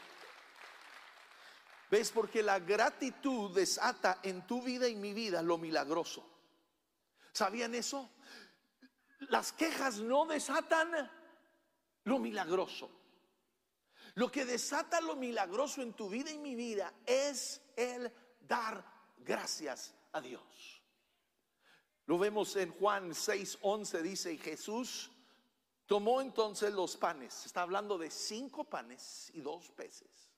¿Ves? 1.90 2.10
Porque 2.12 2.42
la 2.42 2.60
gratitud 2.60 3.54
desata 3.54 4.20
en 4.22 4.46
tu 4.46 4.62
vida 4.62 4.86
y 4.86 4.94
mi 4.94 5.12
vida 5.12 5.42
lo 5.42 5.58
milagroso. 5.58 6.24
¿Sabían 7.32 7.74
eso? 7.74 8.10
Las 9.28 9.52
quejas 9.52 9.98
no 9.98 10.24
desatan 10.26 11.10
lo 12.04 12.18
milagroso. 12.18 12.90
Lo 14.14 14.30
que 14.30 14.44
desata 14.44 15.00
lo 15.00 15.16
milagroso 15.16 15.82
en 15.82 15.92
tu 15.94 16.08
vida 16.08 16.30
y 16.30 16.38
mi 16.38 16.54
vida 16.54 16.92
es 17.04 17.60
el 17.76 18.12
dar 18.40 18.84
gracias 19.18 19.94
a 20.12 20.20
Dios. 20.20 20.82
Lo 22.06 22.18
vemos 22.18 22.54
en 22.56 22.70
Juan 22.72 23.10
6:11, 23.10 24.02
dice 24.02 24.36
Jesús 24.36 25.10
tomó 25.86 26.20
entonces 26.20 26.72
los 26.72 26.96
panes. 26.96 27.46
Está 27.46 27.62
hablando 27.62 27.98
de 27.98 28.10
cinco 28.10 28.64
panes 28.64 29.30
y 29.34 29.40
dos 29.40 29.70
peces. 29.72 30.30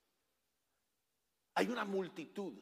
Hay 1.54 1.68
una 1.68 1.84
multitud. 1.84 2.54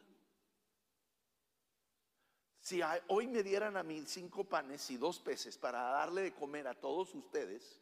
Si 2.59 2.81
hoy 3.09 3.27
me 3.27 3.43
dieran 3.43 3.77
a 3.77 3.83
mí 3.83 4.03
cinco 4.07 4.43
panes 4.43 4.89
y 4.89 4.97
dos 4.97 5.19
peces 5.19 5.57
para 5.57 5.81
darle 5.81 6.23
de 6.23 6.33
comer 6.33 6.67
a 6.67 6.73
todos 6.73 7.13
ustedes, 7.13 7.79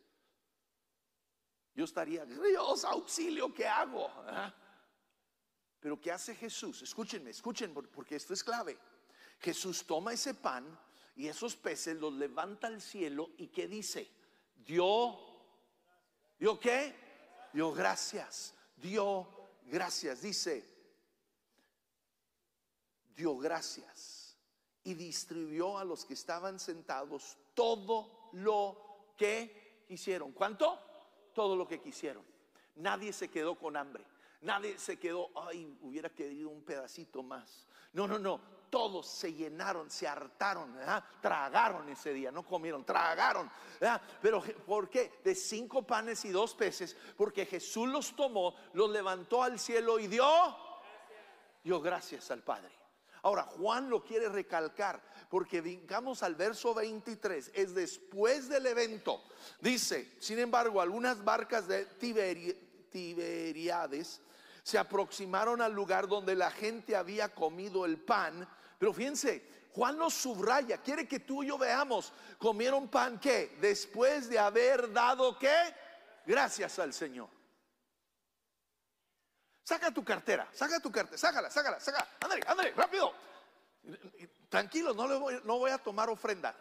yo 1.75 1.85
estaría, 1.85 2.25
Dios, 2.25 2.85
auxilio, 2.85 3.53
¿qué 3.53 3.67
hago? 3.67 4.09
Pero 5.79 5.99
¿qué 5.99 6.11
hace 6.11 6.35
Jesús? 6.35 6.81
Escúchenme, 6.83 7.31
escúchenme, 7.31 7.81
porque 7.83 8.15
esto 8.15 8.33
es 8.33 8.43
clave. 8.43 8.77
Jesús 9.39 9.85
toma 9.85 10.13
ese 10.13 10.33
pan 10.33 10.79
y 11.15 11.27
esos 11.27 11.55
peces 11.55 11.97
los 11.97 12.13
levanta 12.13 12.67
al 12.67 12.81
cielo 12.81 13.31
y 13.37 13.47
¿qué 13.47 13.67
dice? 13.67 14.09
Dio, 14.55 15.19
¿dio 16.39 16.59
qué? 16.59 16.95
Dio 17.51 17.71
gracias, 17.73 18.53
dio 18.77 19.27
gracias, 19.65 20.21
dice, 20.21 20.63
dio 23.15 23.37
gracias 23.37 24.37
y 24.83 24.93
distribuyó 24.93 25.77
a 25.77 25.83
los 25.83 26.05
que 26.05 26.13
estaban 26.13 26.59
sentados 26.59 27.37
todo 27.53 28.29
lo 28.33 29.13
que 29.17 29.83
quisieron. 29.87 30.31
¿Cuánto? 30.31 30.92
Todo 31.33 31.55
lo 31.55 31.67
que 31.67 31.79
quisieron. 31.79 32.23
Nadie 32.75 33.13
se 33.13 33.29
quedó 33.29 33.55
con 33.55 33.77
hambre. 33.77 34.05
Nadie 34.41 34.77
se 34.77 34.99
quedó, 34.99 35.29
ay, 35.35 35.77
hubiera 35.81 36.09
querido 36.09 36.49
un 36.49 36.63
pedacito 36.63 37.23
más. 37.23 37.65
No, 37.93 38.07
no, 38.07 38.19
no. 38.19 38.41
Todos 38.69 39.07
se 39.07 39.31
llenaron, 39.31 39.89
se 39.89 40.07
hartaron, 40.07 40.75
tragaron 41.21 41.87
ese 41.89 42.11
día, 42.11 42.31
no 42.31 42.43
comieron, 42.43 42.83
tragaron. 42.83 43.49
Pero 44.21 44.41
¿por 44.65 44.89
qué? 44.89 45.19
De 45.23 45.35
cinco 45.35 45.83
panes 45.83 46.25
y 46.25 46.31
dos 46.31 46.55
peces, 46.55 46.97
porque 47.15 47.45
Jesús 47.45 47.87
los 47.87 48.15
tomó, 48.15 48.55
los 48.73 48.89
levantó 48.89 49.43
al 49.43 49.59
cielo 49.59 49.99
y 49.99 50.07
dio, 50.07 50.25
dio 51.63 51.79
gracias 51.79 52.31
al 52.31 52.41
Padre. 52.41 52.82
Ahora, 53.23 53.43
Juan 53.43 53.89
lo 53.89 54.03
quiere 54.03 54.27
recalcar 54.27 55.01
porque 55.29 55.61
vengamos 55.61 56.21
al 56.23 56.35
verso 56.35 56.73
23, 56.73 57.51
es 57.53 57.73
después 57.73 58.49
del 58.49 58.65
evento. 58.65 59.23
Dice, 59.61 60.11
sin 60.19 60.39
embargo, 60.39 60.81
algunas 60.81 61.23
barcas 61.23 61.67
de 61.67 61.85
Tiberiades 62.91 64.21
se 64.61 64.77
aproximaron 64.77 65.61
al 65.61 65.73
lugar 65.73 66.07
donde 66.07 66.35
la 66.35 66.51
gente 66.51 66.97
había 66.97 67.33
comido 67.33 67.85
el 67.85 67.97
pan. 67.97 68.47
Pero 68.77 68.93
fíjense, 68.93 69.41
Juan 69.73 69.97
lo 69.97 70.09
subraya, 70.09 70.77
quiere 70.79 71.07
que 71.07 71.21
tú 71.21 71.43
y 71.43 71.47
yo 71.47 71.57
veamos, 71.57 72.11
comieron 72.37 72.89
pan 72.89 73.19
que 73.19 73.57
después 73.61 74.29
de 74.29 74.37
haber 74.37 74.91
dado 74.91 75.39
qué? 75.39 75.73
Gracias 76.25 76.77
al 76.77 76.93
Señor. 76.93 77.29
Saca 79.63 79.91
tu 79.91 80.03
cartera, 80.03 80.47
saca 80.51 80.79
tu 80.79 80.91
cartera, 80.91 81.17
sácala, 81.17 81.49
sácala, 81.49 81.79
sácala. 81.79 82.07
Ándale, 82.19 82.41
ándale, 82.45 82.71
rápido. 82.71 83.13
Tranquilo, 84.49 84.93
no, 84.93 85.07
le 85.07 85.15
voy, 85.15 85.41
no 85.45 85.57
voy 85.57 85.71
a 85.71 85.77
tomar 85.77 86.09
ofrenda. 86.09 86.55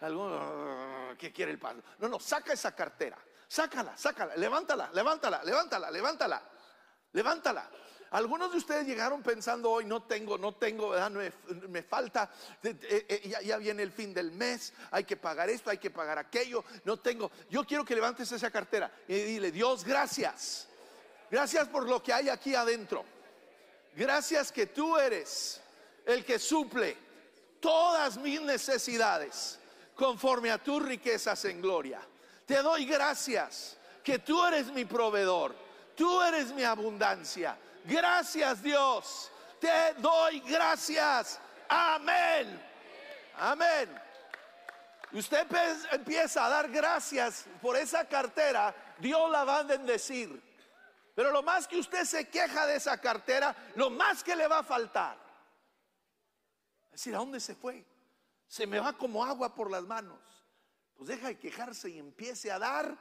¿Alguno 0.00 1.14
que 1.18 1.32
quiere 1.32 1.52
el 1.52 1.58
pan? 1.58 1.82
No, 1.98 2.08
no, 2.08 2.20
saca 2.20 2.52
esa 2.52 2.74
cartera. 2.74 3.16
Sácala, 3.48 3.96
sácala, 3.96 4.36
levántala, 4.36 4.90
levántala, 4.92 5.42
levántala, 5.44 5.90
levántala, 5.90 6.42
levántala. 7.12 7.70
Algunos 8.10 8.52
de 8.52 8.58
ustedes 8.58 8.86
llegaron 8.86 9.22
pensando 9.22 9.70
hoy 9.70 9.84
no 9.84 10.02
tengo, 10.02 10.38
no 10.38 10.54
tengo, 10.54 10.94
me, 11.68 11.82
falta, 11.82 12.30
eh, 12.62 12.76
eh, 13.08 13.28
ya, 13.28 13.40
ya, 13.40 13.56
viene 13.56 13.82
el 13.82 13.90
fin 13.90 14.14
del 14.14 14.30
mes, 14.30 14.72
hay 14.90 15.04
que 15.04 15.16
pagar 15.16 15.50
esto, 15.50 15.70
hay 15.70 15.78
que 15.78 15.90
pagar 15.90 16.18
aquello, 16.18 16.64
no 16.84 16.98
tengo. 16.98 17.30
Yo 17.50 17.64
quiero 17.64 17.84
que 17.84 17.94
levantes 17.94 18.30
esa 18.30 18.50
cartera 18.50 18.90
y 19.08 19.14
dile, 19.14 19.50
Dios, 19.50 19.84
gracias. 19.84 20.68
Gracias 21.30 21.68
por 21.68 21.88
lo 21.88 22.02
que 22.02 22.12
hay 22.12 22.28
aquí 22.28 22.54
adentro. 22.54 23.04
Gracias 23.94 24.52
que 24.52 24.66
tú 24.66 24.96
eres 24.96 25.60
el 26.04 26.24
que 26.24 26.38
suple 26.38 26.96
todas 27.60 28.16
mis 28.18 28.40
necesidades, 28.40 29.58
conforme 29.94 30.50
a 30.50 30.58
tus 30.58 30.82
riquezas 30.82 31.44
en 31.46 31.60
gloria. 31.60 32.00
Te 32.44 32.62
doy 32.62 32.84
gracias 32.84 33.76
que 34.04 34.18
tú 34.20 34.44
eres 34.44 34.68
mi 34.68 34.84
proveedor, 34.84 35.54
tú 35.96 36.22
eres 36.22 36.52
mi 36.52 36.62
abundancia. 36.62 37.56
Gracias 37.84 38.62
Dios, 38.62 39.30
te 39.58 39.94
doy 39.98 40.40
gracias. 40.40 41.40
Amén. 41.68 42.62
Amén. 43.38 44.06
Usted 45.12 45.46
empieza 45.92 46.44
a 46.44 46.48
dar 46.48 46.68
gracias 46.68 47.46
por 47.62 47.76
esa 47.76 48.04
cartera, 48.04 48.74
Dios 48.98 49.30
la 49.30 49.44
va 49.44 49.58
a 49.58 49.62
bendecir. 49.62 50.40
Pero 51.16 51.32
lo 51.32 51.42
más 51.42 51.66
que 51.66 51.78
usted 51.78 52.04
se 52.04 52.28
queja 52.28 52.66
de 52.66 52.76
esa 52.76 53.00
cartera, 53.00 53.56
lo 53.74 53.88
más 53.88 54.22
que 54.22 54.36
le 54.36 54.46
va 54.46 54.58
a 54.58 54.62
faltar. 54.62 55.16
Es 56.88 57.00
decir, 57.00 57.14
¿a 57.14 57.18
dónde 57.18 57.40
se 57.40 57.54
fue? 57.54 57.82
Se 58.46 58.66
me 58.66 58.78
va 58.78 58.92
como 58.92 59.24
agua 59.24 59.54
por 59.54 59.70
las 59.70 59.82
manos. 59.84 60.20
Pues 60.94 61.08
deja 61.08 61.28
de 61.28 61.38
quejarse 61.38 61.88
y 61.88 61.98
empiece 61.98 62.52
a 62.52 62.58
dar 62.58 62.98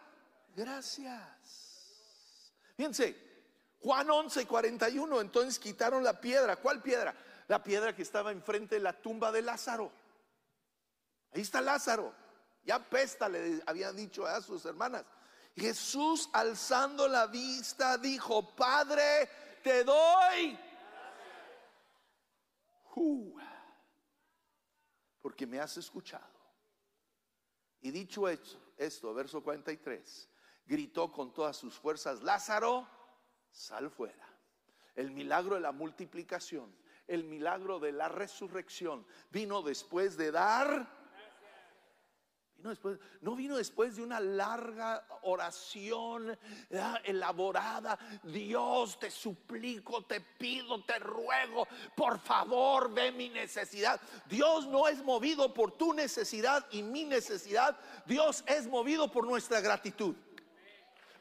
gracias. 0.55 2.53
Fíjense, 2.77 3.17
Juan 3.81 4.09
11, 4.09 4.47
41, 4.47 5.19
entonces 5.19 5.59
quitaron 5.59 6.01
la 6.01 6.21
piedra. 6.21 6.55
¿Cuál 6.55 6.81
piedra? 6.81 7.13
La 7.49 7.61
piedra 7.61 7.93
que 7.93 8.03
estaba 8.03 8.31
enfrente 8.31 8.75
de 8.75 8.81
la 8.81 8.93
tumba 8.93 9.29
de 9.33 9.41
Lázaro. 9.41 9.91
Ahí 11.33 11.41
está 11.41 11.59
Lázaro. 11.59 12.13
Ya 12.63 12.79
pesta, 12.79 13.27
le 13.27 13.61
había 13.65 13.91
dicho 13.91 14.25
a 14.25 14.41
sus 14.41 14.63
hermanas. 14.63 15.03
Jesús 15.55 16.29
alzando 16.33 17.07
la 17.07 17.27
vista 17.27 17.97
dijo, 17.97 18.55
Padre, 18.55 19.29
te 19.63 19.83
doy. 19.83 20.59
porque 25.21 25.47
me 25.47 25.59
has 25.59 25.75
escuchado. 25.75 26.23
Y 27.81 27.91
dicho 27.91 28.29
esto, 28.29 28.57
esto, 28.77 29.13
verso 29.13 29.43
43, 29.43 30.29
gritó 30.65 31.11
con 31.11 31.33
todas 31.33 31.57
sus 31.57 31.73
fuerzas, 31.73 32.21
Lázaro, 32.21 32.87
sal 33.49 33.89
fuera. 33.89 34.23
El 34.93 35.11
milagro 35.11 35.55
de 35.55 35.61
la 35.61 35.71
multiplicación, 35.71 36.73
el 37.07 37.23
milagro 37.23 37.79
de 37.79 37.91
la 37.91 38.07
resurrección 38.07 39.05
vino 39.31 39.61
después 39.61 40.15
de 40.15 40.31
dar 40.31 41.04
no 43.21 43.35
vino 43.35 43.57
después 43.57 43.95
de 43.95 44.03
una 44.03 44.19
larga 44.19 45.05
oración 45.23 46.37
elaborada. 47.03 47.97
Dios, 48.23 48.99
te 48.99 49.11
suplico, 49.11 50.03
te 50.03 50.21
pido, 50.21 50.83
te 50.83 50.99
ruego, 50.99 51.67
por 51.95 52.19
favor, 52.19 52.93
ve 52.93 53.11
mi 53.11 53.29
necesidad. 53.29 53.99
Dios 54.27 54.67
no 54.67 54.87
es 54.87 55.03
movido 55.03 55.53
por 55.53 55.71
tu 55.71 55.93
necesidad 55.93 56.65
y 56.71 56.83
mi 56.83 57.03
necesidad. 57.03 57.77
Dios 58.05 58.43
es 58.47 58.67
movido 58.67 59.11
por 59.11 59.25
nuestra 59.25 59.61
gratitud. 59.61 60.15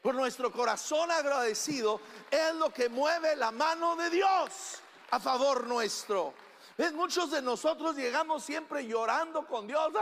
Por 0.01 0.13
nuestro 0.13 0.51
corazón 0.51 1.09
agradecido 1.09 1.99
es 2.29 2.53
lo 2.55 2.71
que 2.71 2.89
mueve 2.89 3.35
la 3.35 3.51
mano 3.51 3.95
de 3.95 4.11
Dios 4.11 4.81
a 5.09 5.19
favor 5.19 5.65
nuestro. 5.65 6.44
¿Ves? 6.77 6.93
Muchos 6.93 7.31
de 7.31 7.41
nosotros 7.41 7.95
llegamos 7.95 8.43
siempre 8.43 8.85
llorando 8.85 9.47
con 9.47 9.65
Dios. 9.65 9.93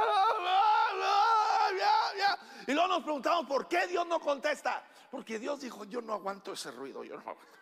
Y 2.66 2.72
luego 2.74 2.88
nos 2.88 3.04
preguntamos 3.04 3.46
por 3.46 3.68
qué 3.68 3.88
Dios 3.88 4.08
no 4.08 4.20
contesta. 4.20 4.84
Porque 5.12 5.38
Dios 5.38 5.62
dijo, 5.62 5.86
yo 5.86 6.02
no 6.02 6.14
aguanto 6.14 6.54
ese 6.54 6.72
ruido, 6.72 7.04
yo 7.04 7.16
no 7.16 7.22
aguanto. 7.22 7.58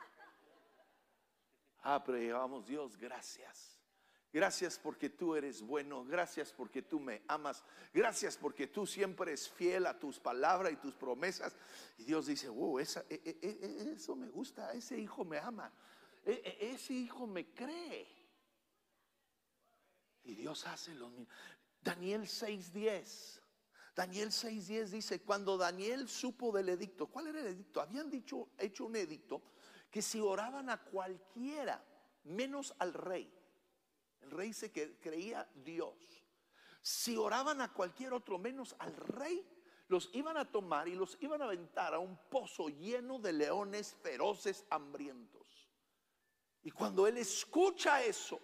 Ah, 1.84 2.02
pero 2.04 2.18
llevamos 2.18 2.66
Dios, 2.66 2.96
gracias. 2.96 3.82
Gracias 4.34 4.80
porque 4.80 5.10
tú 5.10 5.36
eres 5.36 5.62
bueno, 5.62 6.06
gracias 6.06 6.54
porque 6.54 6.82
tú 6.82 7.02
me 7.02 7.22
amas, 7.28 7.66
gracias 7.94 8.38
porque 8.38 8.66
tú 8.66 8.88
siempre 8.88 9.32
eres 9.32 9.50
fiel 9.50 9.86
a 9.86 10.00
tus 10.00 10.20
palabras 10.20 10.72
y 10.72 10.78
tus 10.78 10.94
promesas. 10.94 11.54
Y 11.98 12.06
Dios 12.06 12.28
dice, 12.28 12.48
wow, 12.48 12.80
esa, 12.80 13.04
e, 13.10 13.22
e, 13.26 13.38
e, 13.42 13.92
eso 13.94 14.16
me 14.16 14.30
gusta, 14.30 14.72
ese 14.72 14.98
hijo 14.98 15.26
me 15.26 15.38
ama, 15.38 15.70
ese 16.24 16.94
hijo 16.94 17.28
me 17.28 17.48
cree. 17.54 18.21
Y 20.24 20.36
Dios 20.36 20.66
hace 20.68 20.94
lo 20.96 21.10
mismo. 21.10 21.28
Daniel 21.82 22.28
6:10. 22.28 23.42
Daniel 23.96 24.32
6:10 24.32 24.92
dice, 24.92 25.22
cuando 25.22 25.58
Daniel 25.58 26.08
supo 26.08 26.52
del 26.52 26.70
edicto, 26.70 27.08
¿cuál 27.08 27.28
era 27.28 27.42
el 27.42 27.48
edicto? 27.48 27.82
Habían 27.82 28.10
dicho, 28.10 28.50
hecho 28.58 28.86
un 28.86 28.96
edicto 28.96 29.42
que 29.90 30.02
si 30.02 30.20
oraban 30.20 30.70
a 30.70 30.82
cualquiera, 30.82 31.84
menos 32.24 32.74
al 32.80 32.94
rey, 32.94 33.32
el 34.22 34.32
rey 34.32 34.54
se 34.54 34.72
que 34.72 34.98
creía 35.00 35.50
Dios, 35.56 35.96
si 36.82 37.18
oraban 37.18 37.62
a 37.62 37.74
cualquier 37.74 38.14
otro 38.14 38.38
menos 38.40 38.76
al 38.80 38.96
rey, 38.96 39.46
los 39.88 40.10
iban 40.14 40.38
a 40.38 40.50
tomar 40.50 40.88
y 40.88 40.96
los 40.96 41.18
iban 41.20 41.42
a 41.42 41.46
aventar 41.46 41.94
a 41.94 42.00
un 42.00 42.18
pozo 42.30 42.70
lleno 42.70 43.20
de 43.20 43.34
leones 43.34 43.94
feroces, 44.02 44.66
hambrientos. 44.70 45.70
Y 46.64 46.72
cuando 46.72 47.08
él 47.08 47.18
escucha 47.18 48.02
eso, 48.02 48.40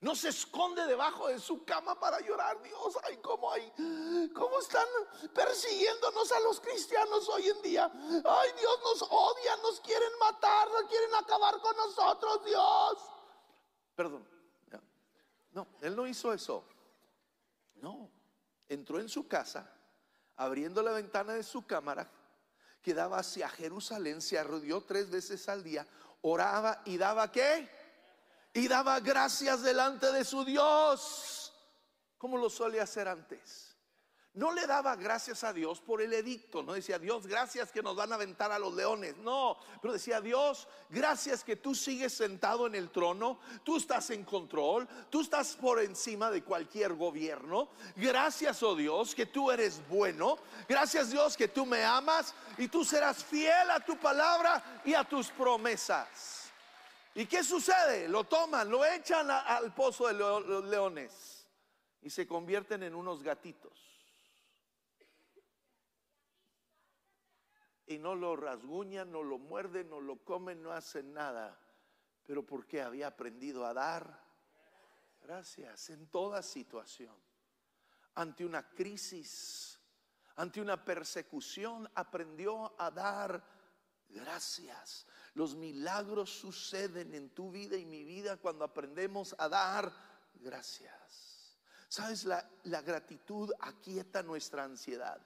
no 0.00 0.14
se 0.14 0.28
esconde 0.28 0.86
debajo 0.86 1.28
de 1.28 1.40
su 1.40 1.64
cama 1.64 1.98
para 1.98 2.20
llorar. 2.20 2.62
Dios, 2.62 2.96
ay, 3.04 3.16
cómo 3.18 3.50
hay, 3.50 3.72
cómo 4.32 4.60
están 4.60 4.86
persiguiéndonos 5.34 6.30
a 6.32 6.40
los 6.40 6.60
cristianos 6.60 7.28
hoy 7.28 7.48
en 7.48 7.62
día. 7.62 7.90
Ay, 8.24 8.50
Dios 8.58 8.80
nos 8.84 9.02
odia, 9.10 9.56
nos 9.56 9.80
quieren 9.80 10.12
matar, 10.20 10.68
nos 10.70 10.84
quieren 10.84 11.14
acabar 11.16 11.58
con 11.60 11.76
nosotros, 11.76 12.44
Dios. 12.44 12.98
Perdón. 13.96 14.38
No, 15.50 15.66
él 15.80 15.96
no 15.96 16.06
hizo 16.06 16.32
eso. 16.32 16.64
No, 17.76 18.08
entró 18.68 19.00
en 19.00 19.08
su 19.08 19.26
casa, 19.26 19.68
abriendo 20.36 20.82
la 20.82 20.92
ventana 20.92 21.32
de 21.32 21.42
su 21.42 21.66
cámara, 21.66 22.08
que 22.82 22.94
daba 22.94 23.18
hacia 23.18 23.48
Jerusalén, 23.48 24.20
se 24.20 24.38
arrodilló 24.38 24.82
tres 24.82 25.10
veces 25.10 25.48
al 25.48 25.64
día, 25.64 25.86
oraba 26.22 26.82
y 26.84 26.96
daba 26.96 27.32
qué? 27.32 27.68
Y 28.52 28.68
daba 28.68 29.00
gracias 29.00 29.62
delante 29.62 30.12
de 30.12 30.24
su 30.24 30.44
Dios, 30.44 31.52
como 32.16 32.36
lo 32.36 32.50
solía 32.50 32.82
hacer 32.82 33.08
antes. 33.08 33.68
No 34.38 34.52
le 34.52 34.68
daba 34.68 34.94
gracias 34.94 35.42
a 35.42 35.52
Dios 35.52 35.80
por 35.80 36.00
el 36.00 36.12
edicto, 36.12 36.62
no 36.62 36.74
decía 36.74 36.98
Dios, 37.00 37.26
gracias 37.26 37.72
que 37.72 37.82
nos 37.82 37.96
van 37.96 38.12
a 38.12 38.14
aventar 38.14 38.52
a 38.52 38.58
los 38.60 38.72
leones, 38.72 39.16
no, 39.16 39.56
pero 39.82 39.94
decía 39.94 40.20
Dios, 40.20 40.68
gracias 40.90 41.42
que 41.42 41.56
tú 41.56 41.74
sigues 41.74 42.12
sentado 42.12 42.68
en 42.68 42.76
el 42.76 42.90
trono, 42.90 43.40
tú 43.64 43.78
estás 43.78 44.10
en 44.10 44.22
control, 44.22 44.86
tú 45.10 45.22
estás 45.22 45.56
por 45.56 45.80
encima 45.80 46.30
de 46.30 46.44
cualquier 46.44 46.94
gobierno, 46.94 47.70
gracias 47.96 48.62
oh 48.62 48.76
Dios 48.76 49.12
que 49.12 49.26
tú 49.26 49.50
eres 49.50 49.80
bueno, 49.88 50.38
gracias 50.68 51.10
Dios 51.10 51.36
que 51.36 51.48
tú 51.48 51.66
me 51.66 51.82
amas 51.82 52.32
y 52.58 52.68
tú 52.68 52.84
serás 52.84 53.24
fiel 53.24 53.68
a 53.72 53.84
tu 53.84 53.98
palabra 53.98 54.82
y 54.84 54.94
a 54.94 55.02
tus 55.02 55.30
promesas. 55.30 56.37
¿Y 57.14 57.26
qué 57.26 57.42
sucede? 57.42 58.08
Lo 58.08 58.24
toman, 58.24 58.70
lo 58.70 58.84
echan 58.84 59.30
al 59.30 59.74
pozo 59.74 60.06
de 60.06 60.14
los 60.14 60.64
leones 60.64 61.48
y 62.02 62.10
se 62.10 62.26
convierten 62.26 62.82
en 62.82 62.94
unos 62.94 63.22
gatitos. 63.22 63.88
Y 67.86 67.98
no 67.98 68.14
lo 68.14 68.36
rasguñan, 68.36 69.10
no 69.10 69.22
lo 69.22 69.38
muerden, 69.38 69.88
no 69.88 70.00
lo 70.00 70.22
comen, 70.22 70.62
no 70.62 70.72
hacen 70.72 71.12
nada. 71.14 71.58
Pero 72.24 72.44
porque 72.44 72.82
había 72.82 73.06
aprendido 73.06 73.64
a 73.64 73.72
dar 73.72 74.22
gracias 75.22 75.90
en 75.90 76.06
toda 76.08 76.42
situación. 76.42 77.16
Ante 78.14 78.44
una 78.44 78.68
crisis, 78.70 79.80
ante 80.36 80.60
una 80.60 80.84
persecución, 80.84 81.90
aprendió 81.94 82.74
a 82.78 82.90
dar 82.90 83.42
gracias. 84.08 85.06
Los 85.38 85.54
milagros 85.54 86.30
suceden 86.30 87.14
en 87.14 87.30
tu 87.30 87.52
vida 87.52 87.76
y 87.76 87.86
mi 87.86 88.02
vida 88.02 88.38
cuando 88.38 88.64
aprendemos 88.64 89.36
a 89.38 89.48
dar 89.48 89.92
gracias. 90.34 91.56
Sabes, 91.88 92.24
la, 92.24 92.42
gratitud 92.82 93.52
aquieta 93.60 94.20
nuestra 94.24 94.64
ansiedad. 94.64 95.24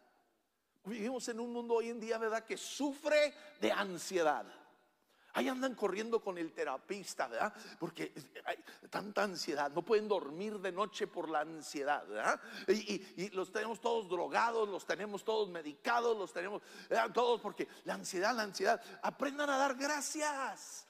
Vivimos 0.85 1.27
en 1.31 1.41
un 1.41 1.51
mundo 1.51 1.77
hoy 1.77 1.89
en 1.89 1.99
día, 1.99 2.19
¿verdad?, 2.19 2.45
que 2.45 2.59
sufre 2.59 3.33
de 3.59 3.73
ansiedad. 3.73 4.45
Ahí 5.35 5.49
andan 5.49 5.75
corriendo 5.75 6.21
con 6.21 6.37
el 6.37 6.53
terapista, 6.53 7.27
¿verdad? 7.27 7.55
Porque 7.79 8.13
hay 8.45 8.63
tanta 8.91 9.23
ansiedad, 9.23 9.71
no 9.71 9.83
pueden 9.83 10.07
dormir 10.07 10.59
de 10.59 10.73
noche 10.73 11.07
por 11.07 11.31
la 11.31 11.41
ansiedad, 11.41 12.07
¿verdad? 12.07 12.41
Y, 12.69 13.31
los 13.31 13.51
tenemos 13.51 13.81
todos 13.81 14.09
drogados, 14.09 14.69
los 14.69 14.85
tenemos 14.85 15.25
todos 15.25 15.49
medicados, 15.49 16.17
los 16.19 16.33
tenemos 16.33 16.61
todos 17.15 17.41
porque 17.41 17.67
la 17.85 17.95
ansiedad, 17.95 18.35
la 18.35 18.43
ansiedad, 18.43 18.83
aprendan 19.03 19.49
a 19.49 19.57
dar 19.57 19.75
gracias. 19.75 20.87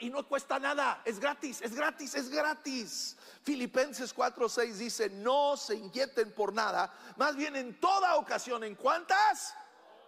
y 0.00 0.10
no 0.10 0.26
cuesta 0.26 0.58
nada, 0.58 1.00
es 1.04 1.18
gratis, 1.18 1.62
es 1.62 1.74
gratis, 1.74 2.14
es 2.14 2.28
gratis. 2.28 3.16
Filipenses 3.42 4.14
4:6 4.14 4.72
dice, 4.74 5.08
no 5.08 5.56
se 5.56 5.76
inquieten 5.76 6.32
por 6.32 6.52
nada, 6.52 6.92
más 7.16 7.34
bien 7.36 7.56
en 7.56 7.80
toda 7.80 8.16
ocasión, 8.16 8.64
¿en 8.64 8.74
cuántas? 8.74 9.54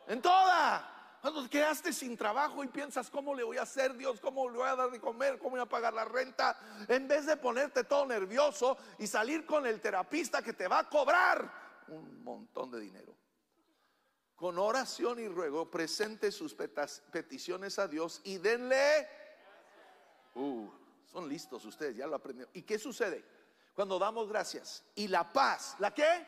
En 0.07 0.21
toda 0.21 1.00
cuando 1.21 1.49
quedaste 1.51 1.93
sin 1.93 2.17
trabajo 2.17 2.65
y 2.65 2.69
piensas, 2.69 3.11
¿cómo 3.11 3.35
le 3.35 3.43
voy 3.43 3.59
a 3.59 3.63
hacer 3.63 3.95
Dios? 3.95 4.21
¿Cómo 4.21 4.49
le 4.49 4.57
voy 4.57 4.69
a 4.69 4.77
dar 4.77 4.91
de 4.91 5.01
comer? 5.01 5.39
¿Cómo 5.39 5.51
voy 5.51 5.61
a 5.61 5.67
pagar 5.67 5.93
la 5.93 6.05
renta? 6.05 6.59
En 6.89 7.07
vez 7.07 7.27
de 7.27 7.37
ponerte 7.37 7.85
todo 7.85 8.07
nervioso 8.07 8.79
y 8.99 9.07
salir 9.07 9.45
con 9.45 9.67
el 9.67 9.81
terapista 9.81 10.43
que 10.43 10.55
te 10.55 10.67
va 10.67 10.79
a 10.79 10.89
cobrar 10.89 11.85
un 11.89 12.25
montón 12.25 12.71
de 12.71 12.81
dinero. 12.81 13.15
Con 14.35 14.59
oración 14.59 15.21
y 15.21 15.29
ruego, 15.29 15.71
presente 15.71 16.33
sus 16.33 16.55
peticiones 16.55 17.79
a 17.79 17.87
Dios 17.87 18.23
y 18.25 18.39
denle. 18.39 19.07
Uh, 20.35 20.71
son 21.05 21.29
listos 21.29 21.63
ustedes, 21.67 21.97
ya 21.97 22.07
lo 22.07 22.17
aprendieron. 22.17 22.51
¿Y 22.55 22.63
qué 22.63 22.79
sucede? 22.79 23.23
Cuando 23.75 23.99
damos 23.99 24.29
gracias 24.29 24.85
y 24.95 25.09
la 25.09 25.31
paz, 25.31 25.77
¿la 25.79 25.93
qué? 25.93 26.27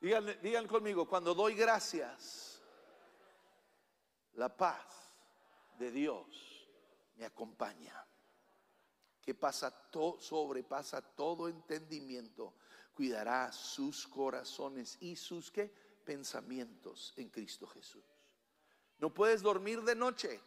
Digan, 0.00 0.38
digan 0.40 0.66
conmigo, 0.66 1.06
cuando 1.06 1.34
doy 1.34 1.54
gracias, 1.54 2.47
la 4.38 4.56
paz 4.56 5.12
de 5.78 5.90
Dios 5.90 6.66
me 7.16 7.24
acompaña 7.24 8.06
que 9.20 9.34
pasa 9.34 9.70
todo, 9.90 10.20
sobrepasa 10.20 11.02
todo 11.02 11.48
entendimiento, 11.48 12.54
cuidará 12.94 13.52
sus 13.52 14.06
corazones 14.06 14.96
y 15.00 15.16
sus 15.16 15.50
¿qué? 15.50 15.74
pensamientos 16.04 17.12
en 17.16 17.28
Cristo 17.28 17.66
Jesús. 17.66 18.04
No 18.98 19.12
puedes 19.12 19.42
dormir 19.42 19.82
de 19.82 19.94
noche. 19.94 20.40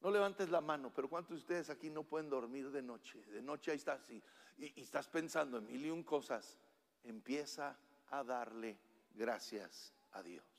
No 0.00 0.10
levantes 0.10 0.48
la 0.48 0.62
mano, 0.62 0.92
pero 0.92 1.08
¿cuántos 1.08 1.36
de 1.36 1.40
ustedes 1.42 1.70
aquí 1.70 1.90
no 1.90 2.02
pueden 2.02 2.30
dormir 2.30 2.70
de 2.70 2.82
noche? 2.82 3.22
De 3.26 3.42
noche 3.42 3.70
ahí 3.70 3.76
estás 3.76 4.00
y, 4.08 4.22
y 4.56 4.80
estás 4.80 5.06
pensando 5.06 5.58
en 5.58 5.66
mil 5.66 5.84
y 5.84 5.90
un 5.90 6.02
cosas. 6.02 6.58
Empieza 7.04 7.78
a 8.08 8.24
darle 8.24 8.80
gracias 9.14 9.92
a 10.12 10.22
Dios. 10.22 10.49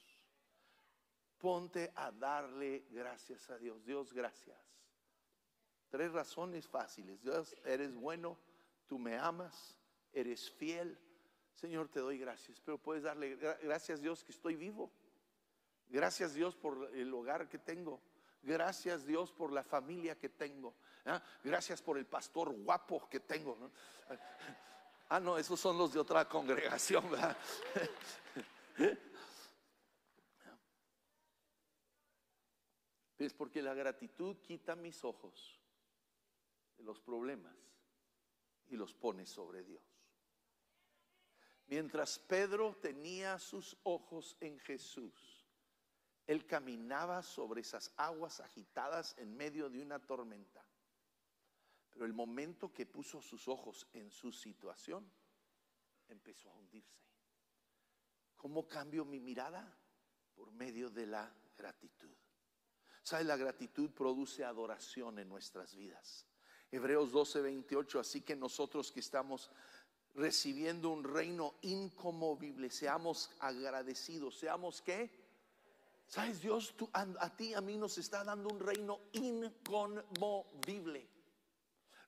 Ponte 1.41 1.91
a 1.95 2.11
darle 2.11 2.85
gracias 2.91 3.49
a 3.49 3.57
Dios. 3.57 3.83
Dios, 3.83 4.13
gracias 4.13 4.55
Tres 5.89 6.13
razones 6.13 6.67
fáciles. 6.67 7.21
Dios, 7.21 7.53
eres 7.65 7.93
bueno, 7.95 8.37
tú 8.87 8.97
me 8.97 9.17
amas, 9.17 9.75
eres 10.13 10.49
fiel. 10.51 10.97
Señor, 11.53 11.89
te 11.89 11.99
doy 11.99 12.17
gracias, 12.17 12.61
pero 12.63 12.77
puedes 12.77 13.03
darle 13.03 13.35
gracias 13.61 14.01
Dios 14.01 14.23
que 14.23 14.31
estoy 14.31 14.55
vivo. 14.55 14.89
Gracias 15.89 16.33
Dios 16.33 16.55
por 16.55 16.89
el 16.93 17.13
hogar 17.13 17.49
que 17.49 17.57
tengo. 17.57 17.99
Gracias 18.41 19.05
Dios 19.05 19.33
por 19.33 19.51
la 19.51 19.63
familia 19.63 20.17
que 20.17 20.29
tengo. 20.29 20.73
¿ah? 21.05 21.21
Gracias 21.43 21.81
por 21.81 21.97
el 21.97 22.05
pastor 22.05 22.51
guapo 22.51 23.09
que 23.09 23.19
tengo. 23.19 23.57
Ah, 25.09 25.19
no, 25.19 25.37
esos 25.37 25.59
son 25.59 25.77
los 25.77 25.91
de 25.91 25.99
otra 25.99 26.23
congregación. 26.29 27.03
Es 33.25 33.33
porque 33.33 33.61
la 33.61 33.73
gratitud 33.73 34.37
quita 34.37 34.75
mis 34.75 35.03
ojos 35.03 35.61
los 36.83 36.99
problemas 36.99 37.55
y 38.67 38.75
los 38.75 38.93
pone 38.93 39.25
sobre 39.25 39.63
Dios. 39.63 39.83
Mientras 41.67 42.19
Pedro 42.19 42.75
tenía 42.81 43.39
sus 43.39 43.77
ojos 43.83 44.35
en 44.39 44.59
Jesús, 44.59 45.45
él 46.27 46.45
caminaba 46.45 47.23
sobre 47.23 47.61
esas 47.61 47.91
aguas 47.97 48.39
agitadas 48.39 49.15
en 49.17 49.35
medio 49.35 49.69
de 49.69 49.81
una 49.81 49.99
tormenta. 49.99 50.65
Pero 51.89 52.05
el 52.05 52.13
momento 52.13 52.73
que 52.73 52.85
puso 52.85 53.21
sus 53.21 53.47
ojos 53.47 53.87
en 53.93 54.09
su 54.11 54.31
situación, 54.31 55.09
empezó 56.07 56.49
a 56.49 56.55
hundirse. 56.55 57.01
¿Cómo 58.35 58.67
cambio 58.67 59.05
mi 59.05 59.19
mirada? 59.19 59.77
Por 60.33 60.51
medio 60.51 60.89
de 60.89 61.05
la 61.05 61.33
gratitud. 61.55 62.15
¿Sabe? 63.03 63.23
La 63.23 63.37
gratitud 63.37 63.89
produce 63.91 64.43
adoración 64.43 65.19
en 65.19 65.29
nuestras 65.29 65.75
vidas. 65.75 66.25
Hebreos 66.71 67.11
12, 67.11 67.41
28. 67.41 67.99
Así 67.99 68.21
que 68.21 68.35
nosotros 68.35 68.91
que 68.91 68.99
estamos 68.99 69.51
recibiendo 70.13 70.89
un 70.89 71.03
reino 71.03 71.55
incomovible, 71.61 72.69
seamos 72.69 73.31
agradecidos, 73.39 74.37
seamos 74.37 74.81
qué? 74.81 75.09
¿Sabes? 76.07 76.41
Dios 76.41 76.75
a, 76.93 77.07
a 77.19 77.35
ti, 77.35 77.53
a 77.53 77.61
mí 77.61 77.77
nos 77.77 77.97
está 77.97 78.23
dando 78.23 78.49
un 78.49 78.59
reino 78.59 78.99
inconmovible. 79.13 81.07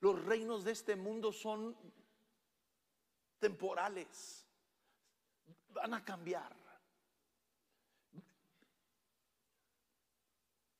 Los 0.00 0.22
reinos 0.24 0.64
de 0.64 0.72
este 0.72 0.96
mundo 0.96 1.32
son 1.32 1.74
temporales, 3.38 4.44
van 5.70 5.94
a 5.94 6.04
cambiar. 6.04 6.63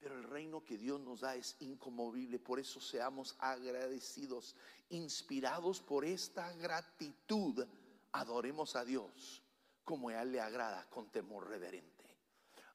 Pero 0.04 0.18
el 0.18 0.24
reino 0.24 0.62
que 0.62 0.76
Dios 0.76 1.00
nos 1.00 1.20
da 1.20 1.34
es 1.34 1.56
incomovible, 1.60 2.38
por 2.38 2.60
eso 2.60 2.78
seamos 2.78 3.34
agradecidos, 3.38 4.54
inspirados 4.90 5.80
por 5.80 6.04
esta 6.04 6.52
gratitud, 6.52 7.66
adoremos 8.12 8.76
a 8.76 8.84
Dios 8.84 9.42
como 9.82 10.10
a 10.10 10.20
Él 10.20 10.32
le 10.32 10.42
agrada, 10.42 10.84
con 10.90 11.10
temor 11.10 11.48
reverente. 11.48 12.04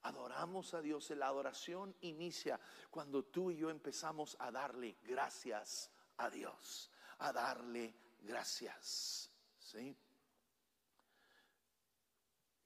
Adoramos 0.02 0.74
a 0.74 0.82
Dios, 0.82 1.12
la 1.12 1.28
adoración 1.28 1.96
inicia 2.02 2.60
cuando 2.90 3.24
tú 3.24 3.52
y 3.52 3.58
yo 3.58 3.70
empezamos 3.70 4.36
a 4.40 4.50
darle 4.50 4.98
gracias 5.04 5.92
a 6.18 6.32
Dios, 6.32 6.90
a 7.20 7.32
darle 7.32 7.94
gracias. 8.24 9.30
¿Sí? 9.60 9.96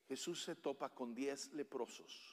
Jesús 0.08 0.41
se 0.41 0.56
topa 0.56 0.88
con 0.88 1.13
diez 1.13 1.52
leprosos 1.52 2.32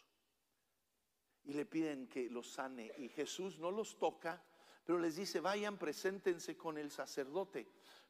y 1.50 1.52
le 1.52 1.66
piden 1.66 2.06
que 2.06 2.30
los 2.30 2.52
sane. 2.52 2.92
Y 2.98 3.08
Jesús 3.08 3.58
no 3.58 3.72
los 3.72 3.98
toca, 3.98 4.40
pero 4.84 5.00
les 5.00 5.16
dice, 5.16 5.40
vayan, 5.40 5.78
preséntense 5.78 6.56
con 6.56 6.78
el 6.78 6.92
sacerdote. 6.92 7.66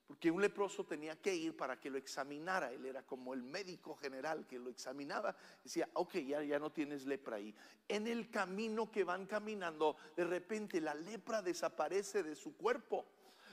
Porque 0.06 0.30
un 0.30 0.42
leproso 0.42 0.84
tenía 0.84 1.16
que 1.16 1.34
ir 1.34 1.56
para 1.56 1.80
que 1.80 1.88
lo 1.88 1.96
examinara. 1.96 2.70
Él 2.70 2.84
era 2.84 3.02
como 3.02 3.32
el 3.32 3.42
médico 3.42 3.96
general 3.96 4.46
que 4.46 4.58
lo 4.58 4.68
examinaba. 4.68 5.34
Decía, 5.64 5.88
ok, 5.94 6.16
ya, 6.16 6.42
ya 6.42 6.58
no 6.58 6.70
tienes 6.70 7.06
lepra 7.06 7.36
ahí. 7.36 7.54
En 7.88 8.06
el 8.06 8.28
camino 8.28 8.90
que 8.90 9.04
van 9.04 9.24
caminando, 9.24 9.96
de 10.16 10.24
repente 10.24 10.78
la 10.78 10.92
lepra 10.92 11.40
desaparece 11.40 12.22
de 12.22 12.36
su 12.36 12.58
cuerpo. 12.58 13.06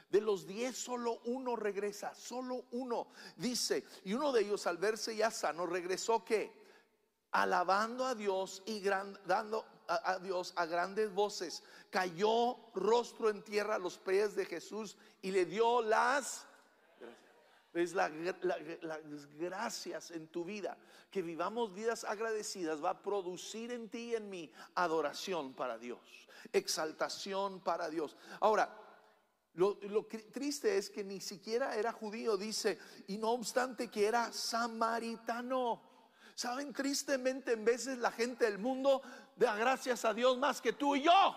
De 0.10 0.19
los 0.19 0.45
diez, 0.45 0.76
solo 0.76 1.21
uno 1.23 1.56
regresa, 1.56 2.13
solo 2.13 2.65
uno. 2.71 3.08
Dice, 3.38 3.86
y 4.04 4.13
uno 4.13 4.34
de 4.34 4.41
ellos 4.41 4.67
al 4.67 4.80
verse 4.80 5.15
ya 5.15 5.32
sano, 5.32 5.65
regresó 5.65 6.26
que 6.26 6.67
alabando 7.32 8.06
a 8.06 8.15
Dios 8.15 8.63
y 8.65 8.82
dando 8.82 9.65
a, 9.88 10.19
Dios 10.19 10.54
a 10.56 10.65
grandes 10.65 11.13
voces, 11.13 11.63
cayó 11.89 12.58
rostro 12.73 13.30
en 13.30 13.43
tierra 13.43 13.76
a 13.76 13.80
los 13.80 13.97
pies 13.97 14.36
de 14.36 14.45
Jesús 14.45 14.97
y 15.21 15.32
le 15.32 15.45
dio 15.45 15.82
las 15.82 16.47
es 17.73 17.93
las 17.93 19.38
gracias 19.38 20.12
en 20.12 20.28
tu 20.28 20.43
vida. 20.43 20.78
Que 21.12 21.21
vivamos 21.21 21.73
vidas 21.73 22.04
agradecidas 22.04 22.84
va 22.84 22.91
a 22.91 23.02
producir 23.02 23.71
en 23.71 23.89
ti 23.89 24.12
y 24.12 24.15
en 24.15 24.30
mí 24.30 24.52
adoración 24.76 25.54
para 25.54 25.78
Dios, 25.78 26.00
exaltación 26.52 27.60
para 27.62 27.89
Dios. 27.89 28.15
Ahora, 28.39 28.76
lo, 29.54 29.80
lo, 29.84 30.06
triste 30.06 30.78
es 30.78 30.89
que 30.89 31.04
ni 31.04 31.19
siquiera 31.19 31.76
era 31.76 31.91
judío, 31.91 32.38
dice, 32.38 32.78
y 33.08 33.17
no 33.17 33.32
obstante 33.32 33.89
que 33.89 34.06
era 34.06 34.32
samaritano. 34.32 35.82
Saben, 36.36 36.71
tristemente 36.73 37.54
en 37.54 37.65
veces 37.65 37.97
la 37.97 38.12
gente 38.12 38.45
del 38.45 38.60
mundo 38.60 39.02
da 39.38 39.56
gracias 39.56 40.04
a 40.04 40.13
Dios 40.13 40.38
más 40.38 40.60
que 40.60 40.73
tú 40.73 40.95
y 40.95 41.04
yo. 41.04 41.36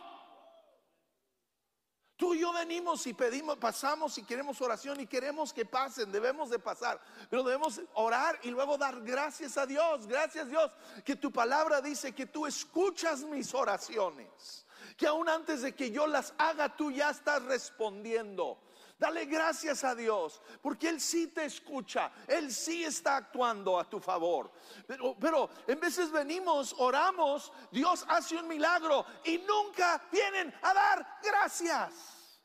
Tú 2.16 2.34
y 2.34 2.40
yo 2.40 2.52
venimos 2.52 3.06
y 3.06 3.14
pedimos, 3.14 3.56
pasamos 3.56 4.18
y 4.18 4.24
queremos 4.24 4.60
oración 4.60 5.00
y 5.00 5.06
queremos 5.06 5.54
que 5.54 5.64
pasen, 5.64 6.12
debemos 6.12 6.50
de 6.50 6.58
pasar, 6.58 7.00
pero 7.30 7.42
debemos 7.42 7.80
orar 7.94 8.38
y 8.42 8.50
luego 8.50 8.76
dar 8.76 9.00
gracias 9.00 9.56
a 9.56 9.64
Dios, 9.64 10.06
gracias 10.06 10.46
Dios, 10.48 10.70
que 11.02 11.16
tu 11.16 11.32
palabra 11.32 11.80
dice 11.80 12.14
que 12.14 12.26
tú 12.26 12.46
escuchas 12.46 13.22
mis 13.22 13.54
oraciones, 13.54 14.66
que 14.98 15.06
aún 15.06 15.30
antes 15.30 15.62
de 15.62 15.74
que 15.74 15.90
yo 15.90 16.06
las 16.06 16.34
haga 16.36 16.76
tú 16.76 16.90
ya 16.90 17.08
estás 17.08 17.42
respondiendo. 17.44 18.60
Dale 19.00 19.24
gracias 19.24 19.82
a 19.82 19.94
Dios, 19.94 20.42
porque 20.60 20.90
Él 20.90 21.00
sí 21.00 21.28
te 21.28 21.46
escucha, 21.46 22.12
Él 22.26 22.52
sí 22.52 22.84
está 22.84 23.16
actuando 23.16 23.80
a 23.80 23.88
tu 23.88 23.98
favor. 23.98 24.52
Pero, 24.86 25.48
en 25.66 25.80
veces 25.80 26.12
venimos, 26.12 26.74
oramos, 26.76 27.50
Dios 27.72 28.04
hace 28.06 28.36
un 28.36 28.46
milagro 28.46 29.06
y 29.24 29.38
nunca 29.38 30.06
vienen 30.12 30.52
a 30.60 30.74
dar 30.74 31.18
gracias. 31.22 32.42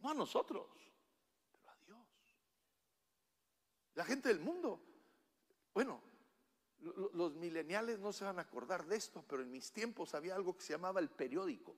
No 0.00 0.10
a 0.10 0.14
nosotros, 0.14 0.66
pero 1.52 1.70
a 1.70 1.76
Dios. 1.86 2.08
La 3.94 4.04
gente 4.04 4.28
del 4.28 4.40
mundo, 4.40 4.82
bueno, 5.72 6.02
los 6.80 7.36
mileniales 7.36 8.00
no 8.00 8.12
se 8.12 8.24
van 8.24 8.40
a 8.40 8.42
acordar 8.42 8.84
de 8.86 8.96
esto, 8.96 9.24
pero 9.28 9.42
en 9.42 9.52
mis 9.52 9.70
tiempos 9.70 10.14
había 10.16 10.34
algo 10.34 10.56
que 10.56 10.64
se 10.64 10.72
llamaba 10.72 10.98
el 10.98 11.10
periódico. 11.10 11.76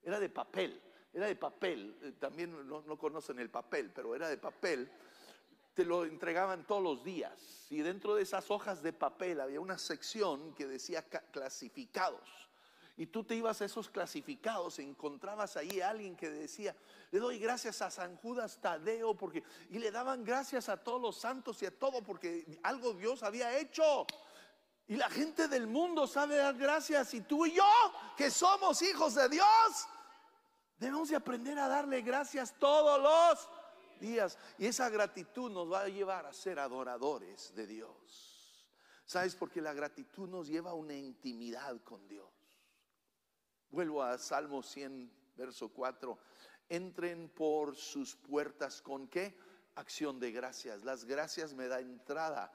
Era 0.00 0.20
de 0.20 0.28
papel 0.28 0.80
era 1.14 1.26
de 1.26 1.36
papel, 1.36 1.96
eh, 2.02 2.12
también 2.18 2.68
no, 2.68 2.98
conocen 2.98 3.38
el 3.38 3.48
papel, 3.48 3.92
pero 3.94 4.16
era 4.16 4.28
de 4.28 4.36
papel, 4.36 4.90
te 5.72 5.84
lo 5.84 6.04
entregaban 6.04 6.66
todos 6.66 6.82
los 6.82 7.04
días. 7.04 7.66
Y 7.70 7.78
dentro 7.78 8.16
de 8.16 8.22
esas 8.22 8.50
hojas 8.50 8.82
de 8.82 8.92
papel 8.92 9.40
había 9.40 9.60
una 9.60 9.78
sección 9.78 10.54
que 10.54 10.66
decía 10.66 11.04
clasificados. 11.30 12.28
Y 12.96 13.06
tú 13.06 13.24
te 13.24 13.34
ibas 13.34 13.60
a 13.60 13.64
esos 13.64 13.88
clasificados, 13.88 14.78
encontrabas 14.78 15.56
ahí 15.56 15.80
a 15.80 15.90
alguien 15.90 16.16
que 16.16 16.30
decía, 16.30 16.76
le 17.10 17.18
doy 17.18 17.38
gracias 17.38 17.82
a 17.82 17.90
San 17.90 18.16
Judas 18.16 18.58
Tadeo, 18.60 19.14
porque, 19.14 19.42
y 19.70 19.78
le 19.78 19.90
daban 19.90 20.24
gracias 20.24 20.68
a 20.68 20.76
todos 20.76 21.00
los 21.00 21.16
santos 21.16 21.60
y 21.62 21.66
a 21.66 21.76
todo, 21.76 22.02
porque 22.02 22.58
algo 22.62 22.92
Dios 22.92 23.24
había 23.24 23.58
hecho. 23.58 24.06
Y 24.86 24.96
la 24.96 25.10
gente 25.10 25.48
del 25.48 25.66
mundo 25.66 26.06
sabe 26.06 26.36
dar 26.36 26.56
gracias, 26.56 27.14
y 27.14 27.22
tú 27.22 27.46
y 27.46 27.54
yo, 27.54 27.64
que 28.16 28.30
somos 28.30 28.80
hijos 28.82 29.14
de 29.14 29.28
Dios, 29.28 29.88
debemos 30.78 31.08
de 31.08 31.16
aprender 31.16 31.58
a 31.58 31.68
darle 31.68 32.02
gracias 32.02 32.54
todos 32.58 33.00
los 33.00 33.48
días. 34.00 34.38
Y 34.58 34.66
esa 34.66 34.88
gratitud 34.88 35.50
nos 35.50 35.70
va 35.70 35.82
a 35.82 35.88
llevar 35.88 36.26
a 36.26 36.32
ser 36.32 36.58
adoradores 36.58 37.54
de 37.54 37.66
Dios. 37.66 38.68
¿Sabes? 39.06 39.36
Porque 39.36 39.60
la 39.60 39.72
gratitud 39.72 40.28
nos 40.28 40.48
lleva 40.48 40.70
a 40.70 40.74
una 40.74 40.94
intimidad 40.94 41.80
con 41.82 42.06
Dios. 42.08 42.30
Vuelvo 43.70 44.02
a 44.02 44.16
Salmo 44.18 44.62
100, 44.62 45.12
verso 45.36 45.68
4. 45.68 46.18
Entren 46.68 47.28
por 47.28 47.76
sus 47.76 48.16
puertas 48.16 48.80
con 48.80 49.08
qué? 49.08 49.36
Acción 49.74 50.18
de 50.18 50.32
gracias. 50.32 50.84
Las 50.84 51.04
gracias 51.04 51.52
me 51.52 51.68
da 51.68 51.80
entrada 51.80 52.52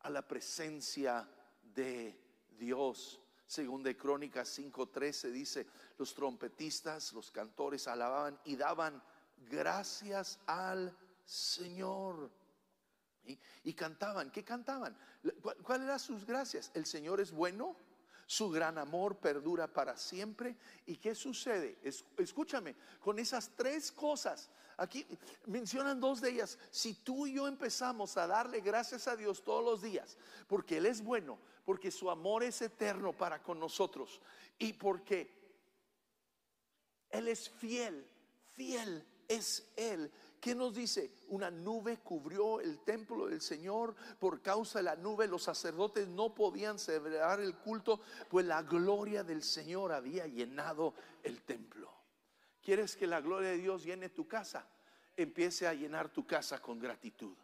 a 0.00 0.10
la 0.10 0.26
presencia 0.26 1.28
de 1.62 2.18
Dios. 2.50 3.21
Según 3.52 3.82
de 3.82 3.94
Crónicas 3.94 4.48
5:13 4.58 5.30
dice, 5.30 5.66
los 5.98 6.14
trompetistas, 6.14 7.12
los 7.12 7.30
cantores 7.30 7.86
alababan 7.86 8.40
y 8.46 8.56
daban 8.56 9.02
gracias 9.50 10.38
al 10.46 10.96
Señor. 11.26 12.30
Y, 13.62 13.74
cantaban, 13.74 14.30
¿qué 14.30 14.42
cantaban? 14.42 14.96
¿Cuáles 15.42 15.62
¿Cuál 15.62 15.82
eran 15.82 16.00
sus 16.00 16.24
gracias? 16.24 16.70
El 16.72 16.86
Señor 16.86 17.20
es 17.20 17.30
bueno, 17.30 17.76
su 18.26 18.48
gran 18.48 18.78
amor 18.78 19.18
perdura 19.18 19.70
para 19.70 19.98
siempre. 19.98 20.56
¿Y 20.86 20.96
qué 20.96 21.14
sucede? 21.14 21.78
escúchame, 22.16 22.74
con 23.00 23.18
esas 23.18 23.50
tres 23.54 23.92
cosas, 23.92 24.48
aquí 24.78 25.06
mencionan 25.44 26.00
dos 26.00 26.22
de 26.22 26.30
ellas. 26.30 26.58
Si 26.70 26.94
tú 26.94 27.26
y 27.26 27.34
yo 27.34 27.46
empezamos 27.46 28.16
a 28.16 28.26
darle 28.26 28.62
gracias 28.62 29.08
a 29.08 29.14
Dios 29.14 29.44
todos 29.44 29.62
los 29.62 29.82
días, 29.82 30.16
porque 30.48 30.78
Él 30.78 30.86
es 30.86 31.04
bueno, 31.04 31.38
porque 31.64 31.90
su 31.90 32.10
amor 32.10 32.42
es 32.42 32.60
eterno 32.62 33.12
para 33.12 33.42
con 33.42 33.58
nosotros 33.58 34.20
y 34.58 34.72
porque 34.72 35.30
Él 37.10 37.28
es 37.28 37.48
fiel, 37.48 38.06
fiel 38.54 39.06
es 39.28 39.72
Él 39.76 40.12
¿Qué 40.42 40.56
nos 40.56 40.74
dice? 40.74 41.08
Una 41.28 41.52
nube 41.52 41.98
cubrió 41.98 42.60
el 42.60 42.80
templo 42.80 43.28
del 43.28 43.40
Señor. 43.40 43.94
Por 44.18 44.42
causa 44.42 44.80
de 44.80 44.82
la 44.82 44.96
nube 44.96 45.28
los 45.28 45.44
sacerdotes 45.44 46.08
no 46.08 46.34
podían 46.34 46.80
celebrar 46.80 47.38
el 47.38 47.54
culto, 47.54 48.00
pues 48.28 48.44
la 48.44 48.60
gloria 48.64 49.22
del 49.22 49.44
Señor 49.44 49.92
había 49.92 50.26
llenado 50.26 50.94
el 51.22 51.42
templo. 51.42 51.94
¿Quieres 52.60 52.96
que 52.96 53.06
la 53.06 53.20
gloria 53.20 53.50
de 53.50 53.58
Dios 53.58 53.84
llene 53.84 54.08
tu 54.08 54.26
casa? 54.26 54.66
Empiece 55.16 55.68
a 55.68 55.74
llenar 55.74 56.08
tu 56.08 56.26
casa 56.26 56.60
con 56.60 56.80
gratitud. 56.80 57.36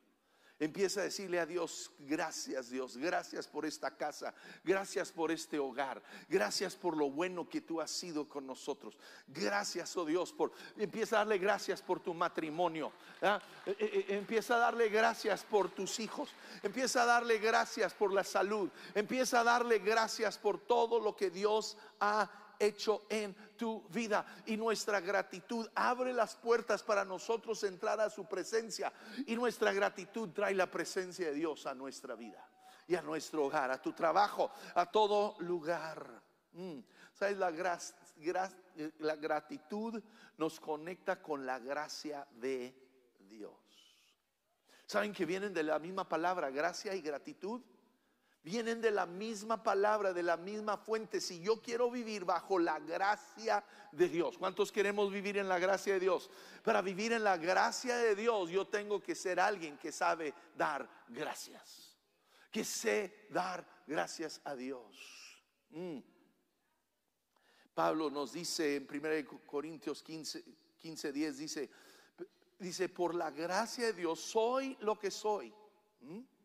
Empieza 0.60 1.00
a 1.00 1.04
decirle 1.04 1.38
a 1.38 1.46
Dios, 1.46 1.92
gracias 2.00 2.68
Dios, 2.68 2.96
gracias 2.96 3.46
por 3.46 3.64
esta 3.64 3.96
casa, 3.96 4.34
gracias 4.64 5.12
por 5.12 5.30
este 5.30 5.58
hogar, 5.60 6.02
gracias 6.28 6.74
por 6.74 6.96
lo 6.96 7.10
bueno 7.10 7.48
que 7.48 7.60
tú 7.60 7.80
has 7.80 7.92
sido 7.92 8.28
con 8.28 8.44
nosotros. 8.44 8.98
Gracias, 9.28 9.96
oh 9.96 10.04
Dios, 10.04 10.32
por 10.32 10.50
empieza 10.76 11.16
a 11.16 11.18
darle 11.20 11.38
gracias 11.38 11.80
por 11.80 12.00
tu 12.00 12.12
matrimonio. 12.12 12.90
¿ah? 13.22 13.40
E, 13.66 13.70
e, 13.70 14.12
e, 14.12 14.16
empieza 14.16 14.56
a 14.56 14.58
darle 14.58 14.88
gracias 14.88 15.44
por 15.44 15.70
tus 15.70 16.00
hijos. 16.00 16.30
Empieza 16.64 17.04
a 17.04 17.06
darle 17.06 17.38
gracias 17.38 17.94
por 17.94 18.12
la 18.12 18.24
salud. 18.24 18.68
Empieza 18.96 19.40
a 19.40 19.44
darle 19.44 19.78
gracias 19.78 20.38
por 20.38 20.58
todo 20.58 20.98
lo 20.98 21.14
que 21.14 21.30
Dios 21.30 21.76
ha 22.00 22.28
hecho 22.58 23.06
en 23.08 23.34
tu 23.56 23.82
vida. 23.88 24.24
Y 24.46 24.56
nuestra 24.56 25.00
gratitud 25.00 25.68
abre 25.74 26.12
las 26.12 26.36
puertas 26.36 26.82
para 26.82 27.04
nosotros 27.04 27.62
entrar 27.64 28.00
a 28.00 28.10
su 28.10 28.26
presencia. 28.26 28.92
Y 29.26 29.36
nuestra 29.36 29.72
gratitud 29.72 30.30
trae 30.30 30.54
la 30.54 30.70
presencia 30.70 31.28
de 31.28 31.34
Dios 31.34 31.66
a 31.66 31.74
nuestra 31.74 32.14
vida 32.14 32.46
y 32.86 32.94
a 32.94 33.02
nuestro 33.02 33.44
hogar, 33.44 33.70
a 33.70 33.80
tu 33.80 33.92
trabajo, 33.92 34.50
a 34.74 34.86
todo 34.86 35.36
lugar. 35.40 36.22
Mm. 36.52 36.80
¿Sabes? 37.12 37.36
La, 37.36 37.50
la 38.98 39.16
gratitud 39.16 40.02
nos 40.36 40.60
conecta 40.60 41.20
con 41.20 41.44
la 41.44 41.58
gracia 41.58 42.26
de 42.32 42.74
Dios. 43.18 43.52
¿Saben 44.86 45.12
que 45.12 45.26
vienen 45.26 45.52
de 45.52 45.62
la 45.62 45.78
misma 45.78 46.08
palabra, 46.08 46.48
gracia 46.48 46.94
y 46.94 47.02
gratitud? 47.02 47.60
Vienen 48.42 48.80
de 48.80 48.90
la 48.90 49.06
misma 49.06 49.62
palabra, 49.62 50.12
de 50.12 50.22
la 50.22 50.36
misma 50.36 50.76
fuente. 50.76 51.20
Si 51.20 51.40
yo 51.40 51.60
quiero 51.60 51.90
vivir 51.90 52.24
bajo 52.24 52.58
la 52.58 52.78
gracia 52.78 53.64
de 53.92 54.08
Dios, 54.08 54.38
¿cuántos 54.38 54.72
queremos 54.72 55.12
vivir 55.12 55.38
en 55.38 55.48
la 55.48 55.58
gracia 55.58 55.94
de 55.94 56.00
Dios? 56.00 56.30
Para 56.62 56.82
vivir 56.82 57.12
en 57.12 57.24
la 57.24 57.36
gracia 57.36 57.96
de 57.96 58.14
Dios, 58.14 58.50
yo 58.50 58.66
tengo 58.66 59.02
que 59.02 59.14
ser 59.14 59.40
alguien 59.40 59.76
que 59.78 59.92
sabe 59.92 60.34
dar 60.56 60.88
gracias, 61.08 61.96
que 62.50 62.64
sé 62.64 63.26
dar 63.30 63.66
gracias 63.86 64.40
a 64.44 64.54
Dios. 64.54 64.96
Mm. 65.70 65.98
Pablo 67.74 68.10
nos 68.10 68.32
dice 68.32 68.76
en 68.76 68.88
1 68.90 69.46
Corintios 69.46 70.02
15, 70.02 70.44
15 70.78 71.12
10, 71.12 71.38
dice, 71.38 71.70
dice, 72.58 72.88
por 72.88 73.14
la 73.14 73.30
gracia 73.30 73.86
de 73.86 73.92
Dios 73.92 74.20
soy 74.20 74.76
lo 74.80 74.98
que 74.98 75.10
soy. 75.10 75.54
Mm. 76.00 76.37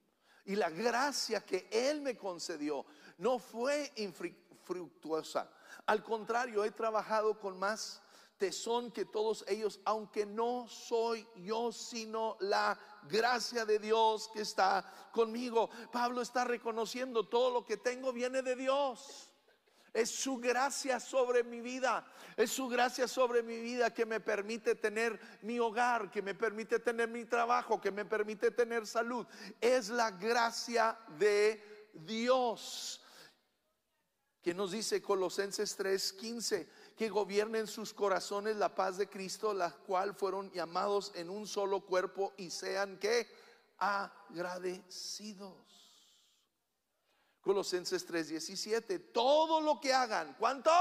Y 0.46 0.56
la 0.56 0.70
gracia 0.70 1.46
que 1.46 1.68
Él 1.72 2.02
me 2.02 2.18
concedió 2.18 2.86
no 3.18 3.40
fue 3.40 3.92
infructuosa. 3.96 5.50
Al 5.86 6.04
contrario, 6.04 6.64
he 6.64 6.72
trabajado 6.72 7.40
con 7.40 7.58
más 7.58 8.02
tesón 8.38 8.92
que 8.92 9.06
todos 9.06 9.46
ellos, 9.48 9.80
aunque 9.86 10.26
no 10.26 10.68
soy 10.68 11.26
yo, 11.36 11.72
sino 11.72 12.36
la 12.42 12.78
gracia 13.04 13.66
de 13.66 13.80
Dios 13.80 14.30
que 14.34 14.42
está 14.42 14.84
conmigo. 15.14 15.70
Pablo 15.92 16.22
está 16.22 16.44
reconociendo 16.44 17.28
todo 17.28 17.52
lo 17.52 17.66
que 17.66 17.78
tengo 17.78 18.12
viene 18.12 18.42
de 18.42 18.56
Dios. 18.56 19.30
Es 19.94 20.10
su 20.10 20.38
gracia 20.38 21.00
sobre 21.00 21.44
mi 21.44 21.62
vida. 21.62 22.04
Es 22.36 22.52
su 22.52 22.68
gracia 22.68 23.08
sobre 23.08 23.44
mi 23.44 23.62
vida 23.62 23.94
que 23.94 24.08
me 24.08 24.20
permite 24.20 24.74
tener 24.74 25.20
mi 25.44 25.60
hogar, 25.60 26.10
que 26.10 26.24
me 26.24 26.34
permite 26.34 26.80
tener 26.80 27.08
mi 27.08 27.26
trabajo, 27.26 27.80
que 27.80 27.92
me 27.92 28.04
permite 28.04 28.50
tener 28.50 28.88
salud. 28.88 29.28
Es 29.62 29.90
la 29.90 30.10
gracia 30.10 30.98
de 31.20 31.92
Dios. 31.94 33.02
Que 34.42 34.56
nos 34.56 34.72
dice 34.72 35.02
Colosenses 35.02 35.78
3:15, 35.78 36.68
que 36.98 37.10
gobiernen 37.10 37.68
sus 37.68 37.94
corazones 37.94 38.58
la 38.58 38.74
paz 38.74 38.98
de 38.98 39.08
Cristo, 39.08 39.54
la 39.54 39.70
cual 39.72 40.16
fueron 40.16 40.52
llamados 40.52 41.12
en 41.16 41.30
un 41.30 41.46
solo 41.48 41.82
cuerpo 41.82 42.34
y 42.36 42.50
sean 42.50 42.98
que 42.98 43.28
agradecidos. 43.78 45.83
Colosenses 47.44 48.06
3:17, 48.06 49.12
todo 49.12 49.60
lo 49.60 49.80
que 49.80 49.94
hagan, 49.94 50.34
¿cuánto? 50.40 50.72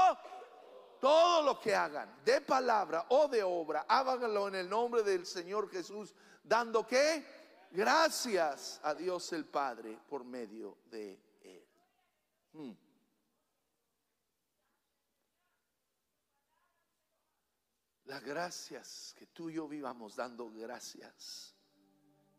Todo 1.01 1.43
lo 1.43 1.59
que 1.59 1.75
hagan, 1.75 2.23
de 2.23 2.39
palabra 2.39 3.05
o 3.09 3.27
de 3.27 3.43
obra, 3.43 3.85
háganlo 3.89 4.47
en 4.47 4.55
el 4.55 4.69
nombre 4.69 5.03
del 5.03 5.25
Señor 5.25 5.69
Jesús, 5.69 6.15
dando 6.41 6.87
que 6.87 7.67
gracias 7.71 8.79
a 8.81 8.95
Dios 8.95 9.33
el 9.33 9.43
Padre 9.43 9.99
por 10.07 10.23
medio 10.23 10.77
de 10.89 11.19
Él. 11.41 11.67
Hmm. 12.53 12.71
Las 18.05 18.23
gracias 18.23 19.13
que 19.17 19.25
tú 19.27 19.49
y 19.49 19.55
yo 19.55 19.67
vivamos 19.67 20.15
dando 20.15 20.49
gracias. 20.49 21.53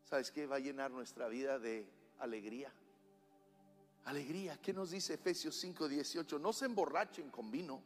¿Sabes 0.03 0.31
qué? 0.31 0.47
Va 0.47 0.55
a 0.55 0.59
llenar 0.59 0.89
nuestra 0.89 1.27
vida 1.27 1.59
de 1.59 1.87
alegría 2.17 2.73
Alegría. 4.05 4.59
¿Qué 4.61 4.71
nos 4.71 4.91
dice 4.91 5.15
Efesios 5.15 5.55
5, 5.55 5.87
18? 5.87 6.39
No 6.39 6.53
se 6.53 6.65
emborrachen 6.65 7.29
con 7.29 7.49
vino. 7.49 7.81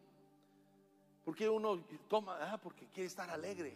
Porque 1.23 1.47
uno 1.47 1.83
toma, 2.07 2.37
ah, 2.41 2.59
porque 2.61 2.87
quiere 2.87 3.07
estar 3.07 3.29
alegre. 3.29 3.75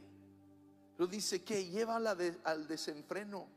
Pero 0.95 1.07
dice 1.07 1.43
que 1.43 1.65
llévala 1.69 2.17
al 2.43 2.67
desenfreno. 2.67 3.47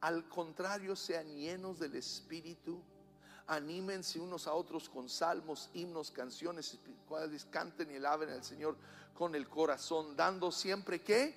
Al 0.00 0.28
contrario, 0.28 0.96
sean 0.96 1.26
llenos 1.36 1.78
del 1.78 1.94
Espíritu. 1.96 2.82
Anímense 3.46 4.18
unos 4.18 4.48
a 4.48 4.54
otros 4.54 4.88
con 4.88 5.08
salmos, 5.08 5.70
himnos, 5.74 6.10
canciones, 6.10 6.78
cuales 7.08 7.44
canten 7.44 7.92
y 7.92 7.96
alaben 7.96 8.30
al 8.30 8.42
Señor 8.42 8.76
con 9.14 9.36
el 9.36 9.48
corazón, 9.48 10.16
dando 10.16 10.50
siempre 10.50 11.00
que 11.00 11.32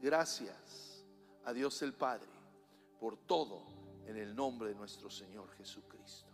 gracias 0.00 1.04
a 1.44 1.52
Dios 1.52 1.82
el 1.82 1.92
Padre 1.92 2.28
por 3.00 3.16
todo 3.16 3.69
el 4.22 4.34
nombre 4.34 4.70
de 4.70 4.74
nuestro 4.74 5.08
Señor 5.08 5.50
Jesucristo. 5.56 6.30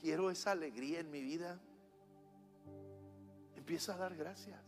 Quiero 0.00 0.30
esa 0.30 0.52
alegría 0.52 1.00
en 1.00 1.10
mi 1.10 1.22
vida. 1.22 1.58
Empieza 3.56 3.94
a 3.94 3.98
dar 3.98 4.16
gracias. 4.16 4.60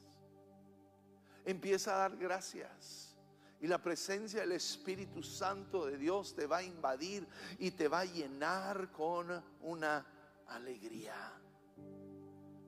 Empieza 1.45 1.95
a 1.95 1.99
dar 1.99 2.17
gracias. 2.17 3.17
Y 3.61 3.67
la 3.67 3.79
presencia 3.79 4.41
del 4.41 4.53
Espíritu 4.53 5.23
Santo 5.23 5.87
de 5.87 5.99
Dios 5.99 6.35
te 6.35 6.47
va 6.47 6.59
a 6.59 6.63
invadir 6.63 7.27
y 7.59 7.73
te 7.73 7.89
va 7.89 8.01
a 8.01 8.05
llenar 8.05 8.91
con 8.91 9.43
una 9.63 10.07
alegría. 10.49 11.15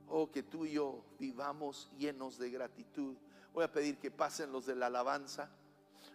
Oh, 0.08 0.30
que 0.30 0.42
tú 0.42 0.66
y 0.66 0.72
yo 0.72 1.04
vivamos 1.18 1.90
llenos 1.96 2.38
de 2.38 2.50
gratitud. 2.50 3.16
Voy 3.54 3.64
a 3.64 3.72
pedir 3.72 3.98
que 3.98 4.10
pasen 4.10 4.52
los 4.52 4.66
de 4.66 4.74
la 4.74 4.86
alabanza. 4.86 5.50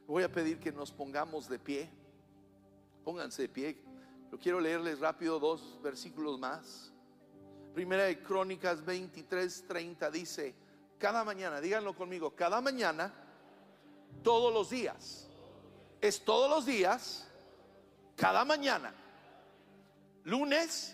Voy 0.06 0.24
a 0.24 0.32
pedir 0.32 0.60
que 0.60 0.72
nos 0.72 0.92
pongamos 0.92 1.50
de 1.50 1.60
pie. 1.60 1.90
Pónganse 3.08 3.44
de 3.44 3.48
pie. 3.48 3.78
Yo 4.30 4.38
quiero 4.38 4.60
leerles 4.60 5.00
rápido 5.00 5.40
dos 5.40 5.82
versículos 5.82 6.38
más. 6.38 6.92
Primera 7.74 8.04
de 8.04 8.22
Crónicas 8.22 8.84
23, 8.84 9.66
30 9.66 10.12
dice, 10.12 10.54
cada 10.98 11.24
mañana, 11.24 11.62
díganlo 11.62 11.96
conmigo, 11.96 12.36
cada 12.36 12.60
mañana, 12.60 13.14
todos 14.22 14.54
los 14.54 14.70
días, 14.70 15.26
es 16.02 16.20
todos 16.26 16.50
los 16.50 16.66
días, 16.66 17.26
cada 18.18 18.44
mañana, 18.44 18.94
lunes, 20.26 20.94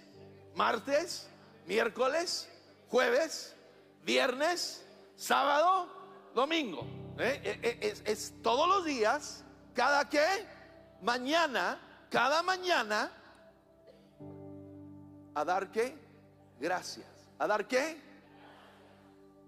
martes, 0.53 1.27
miércoles, 1.65 2.47
jueves, 2.89 3.55
viernes, 4.03 4.85
sábado, 5.15 5.87
domingo. 6.35 6.85
¿eh? 7.17 7.41
E, 7.43 7.67
e, 7.67 7.87
es, 7.89 8.03
es, 8.05 8.33
todos 8.43 8.69
los 8.69 8.85
días, 8.85 9.43
cada 9.73 10.07
que, 10.07 10.45
mañana, 11.01 11.89
cada 12.13 12.43
mañana, 12.43 13.11
a 15.33 15.43
dar 15.43 15.71
qué? 15.71 15.97
Gracias. 16.59 17.07
¿A 17.39 17.47
dar 17.47 17.67
qué? 17.67 17.99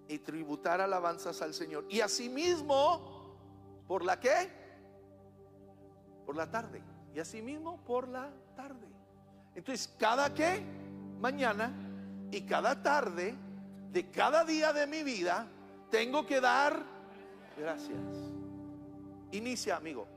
Y 0.07 0.17
tributar 0.17 0.81
alabanzas 0.81 1.43
al 1.43 1.53
Señor. 1.53 1.85
Y 1.89 2.01
asimismo, 2.01 3.37
¿por 3.87 4.03
la 4.03 4.19
qué? 4.19 4.49
Por 6.25 6.35
la 6.35 6.49
tarde. 6.49 6.81
Y 7.13 7.19
asimismo, 7.19 7.77
por 7.85 8.07
la 8.07 8.31
tarde. 8.55 8.87
Entonces, 9.53 9.93
cada 9.99 10.33
qué? 10.33 10.63
Mañana 11.19 11.71
y 12.31 12.41
cada 12.41 12.81
tarde 12.81 13.35
de 13.91 14.09
cada 14.09 14.43
día 14.43 14.73
de 14.73 14.87
mi 14.87 15.03
vida, 15.03 15.47
tengo 15.91 16.25
que 16.25 16.41
dar 16.41 16.83
gracias. 17.55 18.01
Inicia, 19.31 19.75
amigo. 19.75 20.14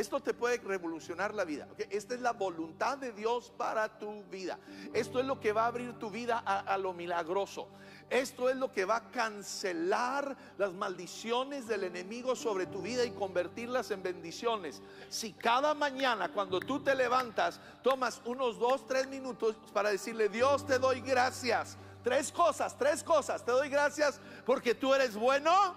Esto 0.00 0.18
te 0.18 0.32
puede 0.32 0.56
revolucionar 0.56 1.34
la 1.34 1.44
vida. 1.44 1.68
Esta 1.90 2.14
es 2.14 2.22
la 2.22 2.32
voluntad 2.32 2.96
de 2.96 3.12
Dios 3.12 3.52
para 3.54 3.98
tu 3.98 4.24
vida. 4.30 4.58
Esto 4.94 5.20
es 5.20 5.26
lo 5.26 5.38
que 5.38 5.52
va 5.52 5.64
a 5.64 5.66
abrir 5.66 5.92
tu 5.98 6.08
vida 6.08 6.42
a, 6.46 6.60
a, 6.60 6.78
lo 6.78 6.94
milagroso. 6.94 7.68
Esto 8.08 8.48
es 8.48 8.56
lo 8.56 8.72
que 8.72 8.86
va 8.86 8.96
a 8.96 9.10
cancelar 9.10 10.34
las 10.56 10.72
maldiciones 10.72 11.68
del 11.68 11.84
enemigo 11.84 12.34
sobre 12.34 12.64
tu 12.64 12.80
vida 12.80 13.04
y 13.04 13.10
convertirlas 13.10 13.90
en 13.90 14.02
bendiciones. 14.02 14.80
Si 15.10 15.34
cada 15.34 15.74
mañana 15.74 16.32
cuando 16.32 16.60
tú 16.60 16.80
te 16.80 16.94
levantas 16.94 17.60
tomas 17.82 18.22
unos 18.24 18.58
dos, 18.58 18.86
tres 18.86 19.06
minutos 19.06 19.54
para 19.74 19.90
decirle, 19.90 20.30
Dios 20.30 20.66
te 20.66 20.78
doy 20.78 21.02
gracias. 21.02 21.76
Tres 22.02 22.32
cosas, 22.32 22.74
tres 22.78 23.04
cosas. 23.04 23.44
Te 23.44 23.52
doy 23.52 23.68
gracias 23.68 24.18
porque 24.46 24.74
tú 24.74 24.94
eres 24.94 25.14
bueno. 25.14 25.74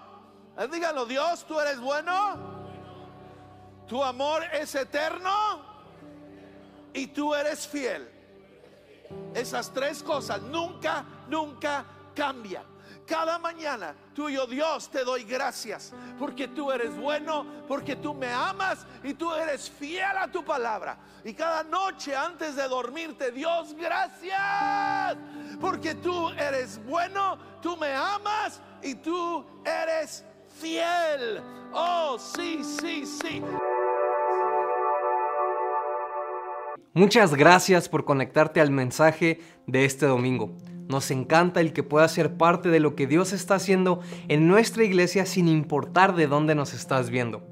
Díganlo, 0.72 1.06
Dios, 1.06 1.46
tú 1.46 1.60
eres 1.60 1.82
bueno. 1.82 2.63
Tu 3.88 4.04
amor 4.04 4.44
es 4.54 4.76
eterno 4.76 5.62
y 6.94 7.08
tú 7.08 7.34
eres 7.34 7.68
fiel. 7.68 8.10
Esas 9.34 9.72
tres 9.72 10.02
cosas 10.02 10.42
nunca, 10.42 11.06
nunca 11.28 11.86
cambian. 12.16 12.74
Cada 13.06 13.38
mañana, 13.38 13.94
tuyo 14.14 14.46
Dios, 14.48 14.90
te 14.90 15.04
doy 15.04 15.24
gracias 15.26 15.92
porque 16.18 16.48
tú 16.48 16.72
eres 16.72 16.96
bueno, 16.96 17.46
porque 17.68 17.98
tú 17.98 18.14
me 18.14 18.32
amas 18.32 18.86
y 19.04 19.14
tú 19.14 19.34
eres 19.34 19.70
fiel 19.70 20.18
a 20.18 20.32
tu 20.32 20.44
palabra. 20.46 20.98
Y 21.26 21.34
cada 21.34 21.64
noche 21.64 22.16
antes 22.16 22.56
de 22.56 22.68
dormirte, 22.68 23.32
Dios, 23.32 23.74
gracias 23.74 25.18
porque 25.60 25.96
tú 25.96 26.30
eres 26.30 26.84
bueno, 26.86 27.38
tú 27.62 27.76
me 27.76 27.94
amas 27.94 28.62
y 28.82 28.96
tú 28.96 29.46
eres 29.66 30.24
fiel. 30.60 31.42
Oh, 31.74 32.18
sí, 32.18 32.64
sí, 32.64 33.06
sí. 33.06 33.44
Muchas 36.96 37.34
gracias 37.34 37.90
por 37.90 38.06
conectarte 38.06 38.62
al 38.62 38.70
mensaje 38.70 39.40
de 39.66 39.84
este 39.84 40.06
domingo. 40.06 40.56
Nos 40.88 41.10
encanta 41.10 41.60
el 41.60 41.74
que 41.74 41.82
puedas 41.82 42.12
ser 42.12 42.38
parte 42.38 42.70
de 42.70 42.80
lo 42.80 42.96
que 42.96 43.08
Dios 43.08 43.34
está 43.34 43.56
haciendo 43.56 44.02
en 44.28 44.48
nuestra 44.48 44.84
iglesia 44.84 45.26
sin 45.26 45.48
importar 45.48 46.14
de 46.16 46.28
dónde 46.28 46.54
nos 46.54 46.76
estás 46.76 47.10
viendo. 47.10 47.48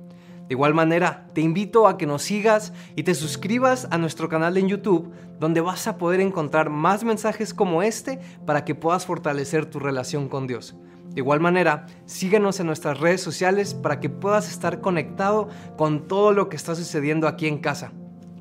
De 0.47 0.53
igual 0.53 0.75
manera, 0.75 1.25
te 1.33 1.41
invito 1.41 1.87
a 1.87 1.97
que 1.97 2.05
nos 2.05 2.21
sigas 2.21 2.71
y 2.95 3.01
te 3.01 3.15
suscribas 3.15 3.87
a 3.89 3.97
nuestro 3.97 4.29
canal 4.29 4.57
en 4.57 4.67
YouTube, 4.67 5.11
donde 5.39 5.59
vas 5.59 5.87
a 5.87 5.97
poder 5.97 6.19
encontrar 6.19 6.69
más 6.69 7.03
mensajes 7.03 7.51
como 7.55 7.81
este 7.81 8.19
para 8.45 8.63
que 8.63 8.75
puedas 8.75 9.07
fortalecer 9.07 9.65
tu 9.65 9.79
relación 9.79 10.29
con 10.29 10.45
Dios. 10.45 10.75
De 11.07 11.21
igual 11.21 11.39
manera, 11.39 11.87
síguenos 12.05 12.59
en 12.59 12.67
nuestras 12.67 12.99
redes 12.99 13.21
sociales 13.21 13.73
para 13.73 13.99
que 13.99 14.09
puedas 14.09 14.51
estar 14.51 14.81
conectado 14.81 15.49
con 15.77 16.07
todo 16.07 16.31
lo 16.31 16.47
que 16.47 16.57
está 16.57 16.75
sucediendo 16.75 17.27
aquí 17.27 17.47
en 17.47 17.57
casa. 17.57 17.91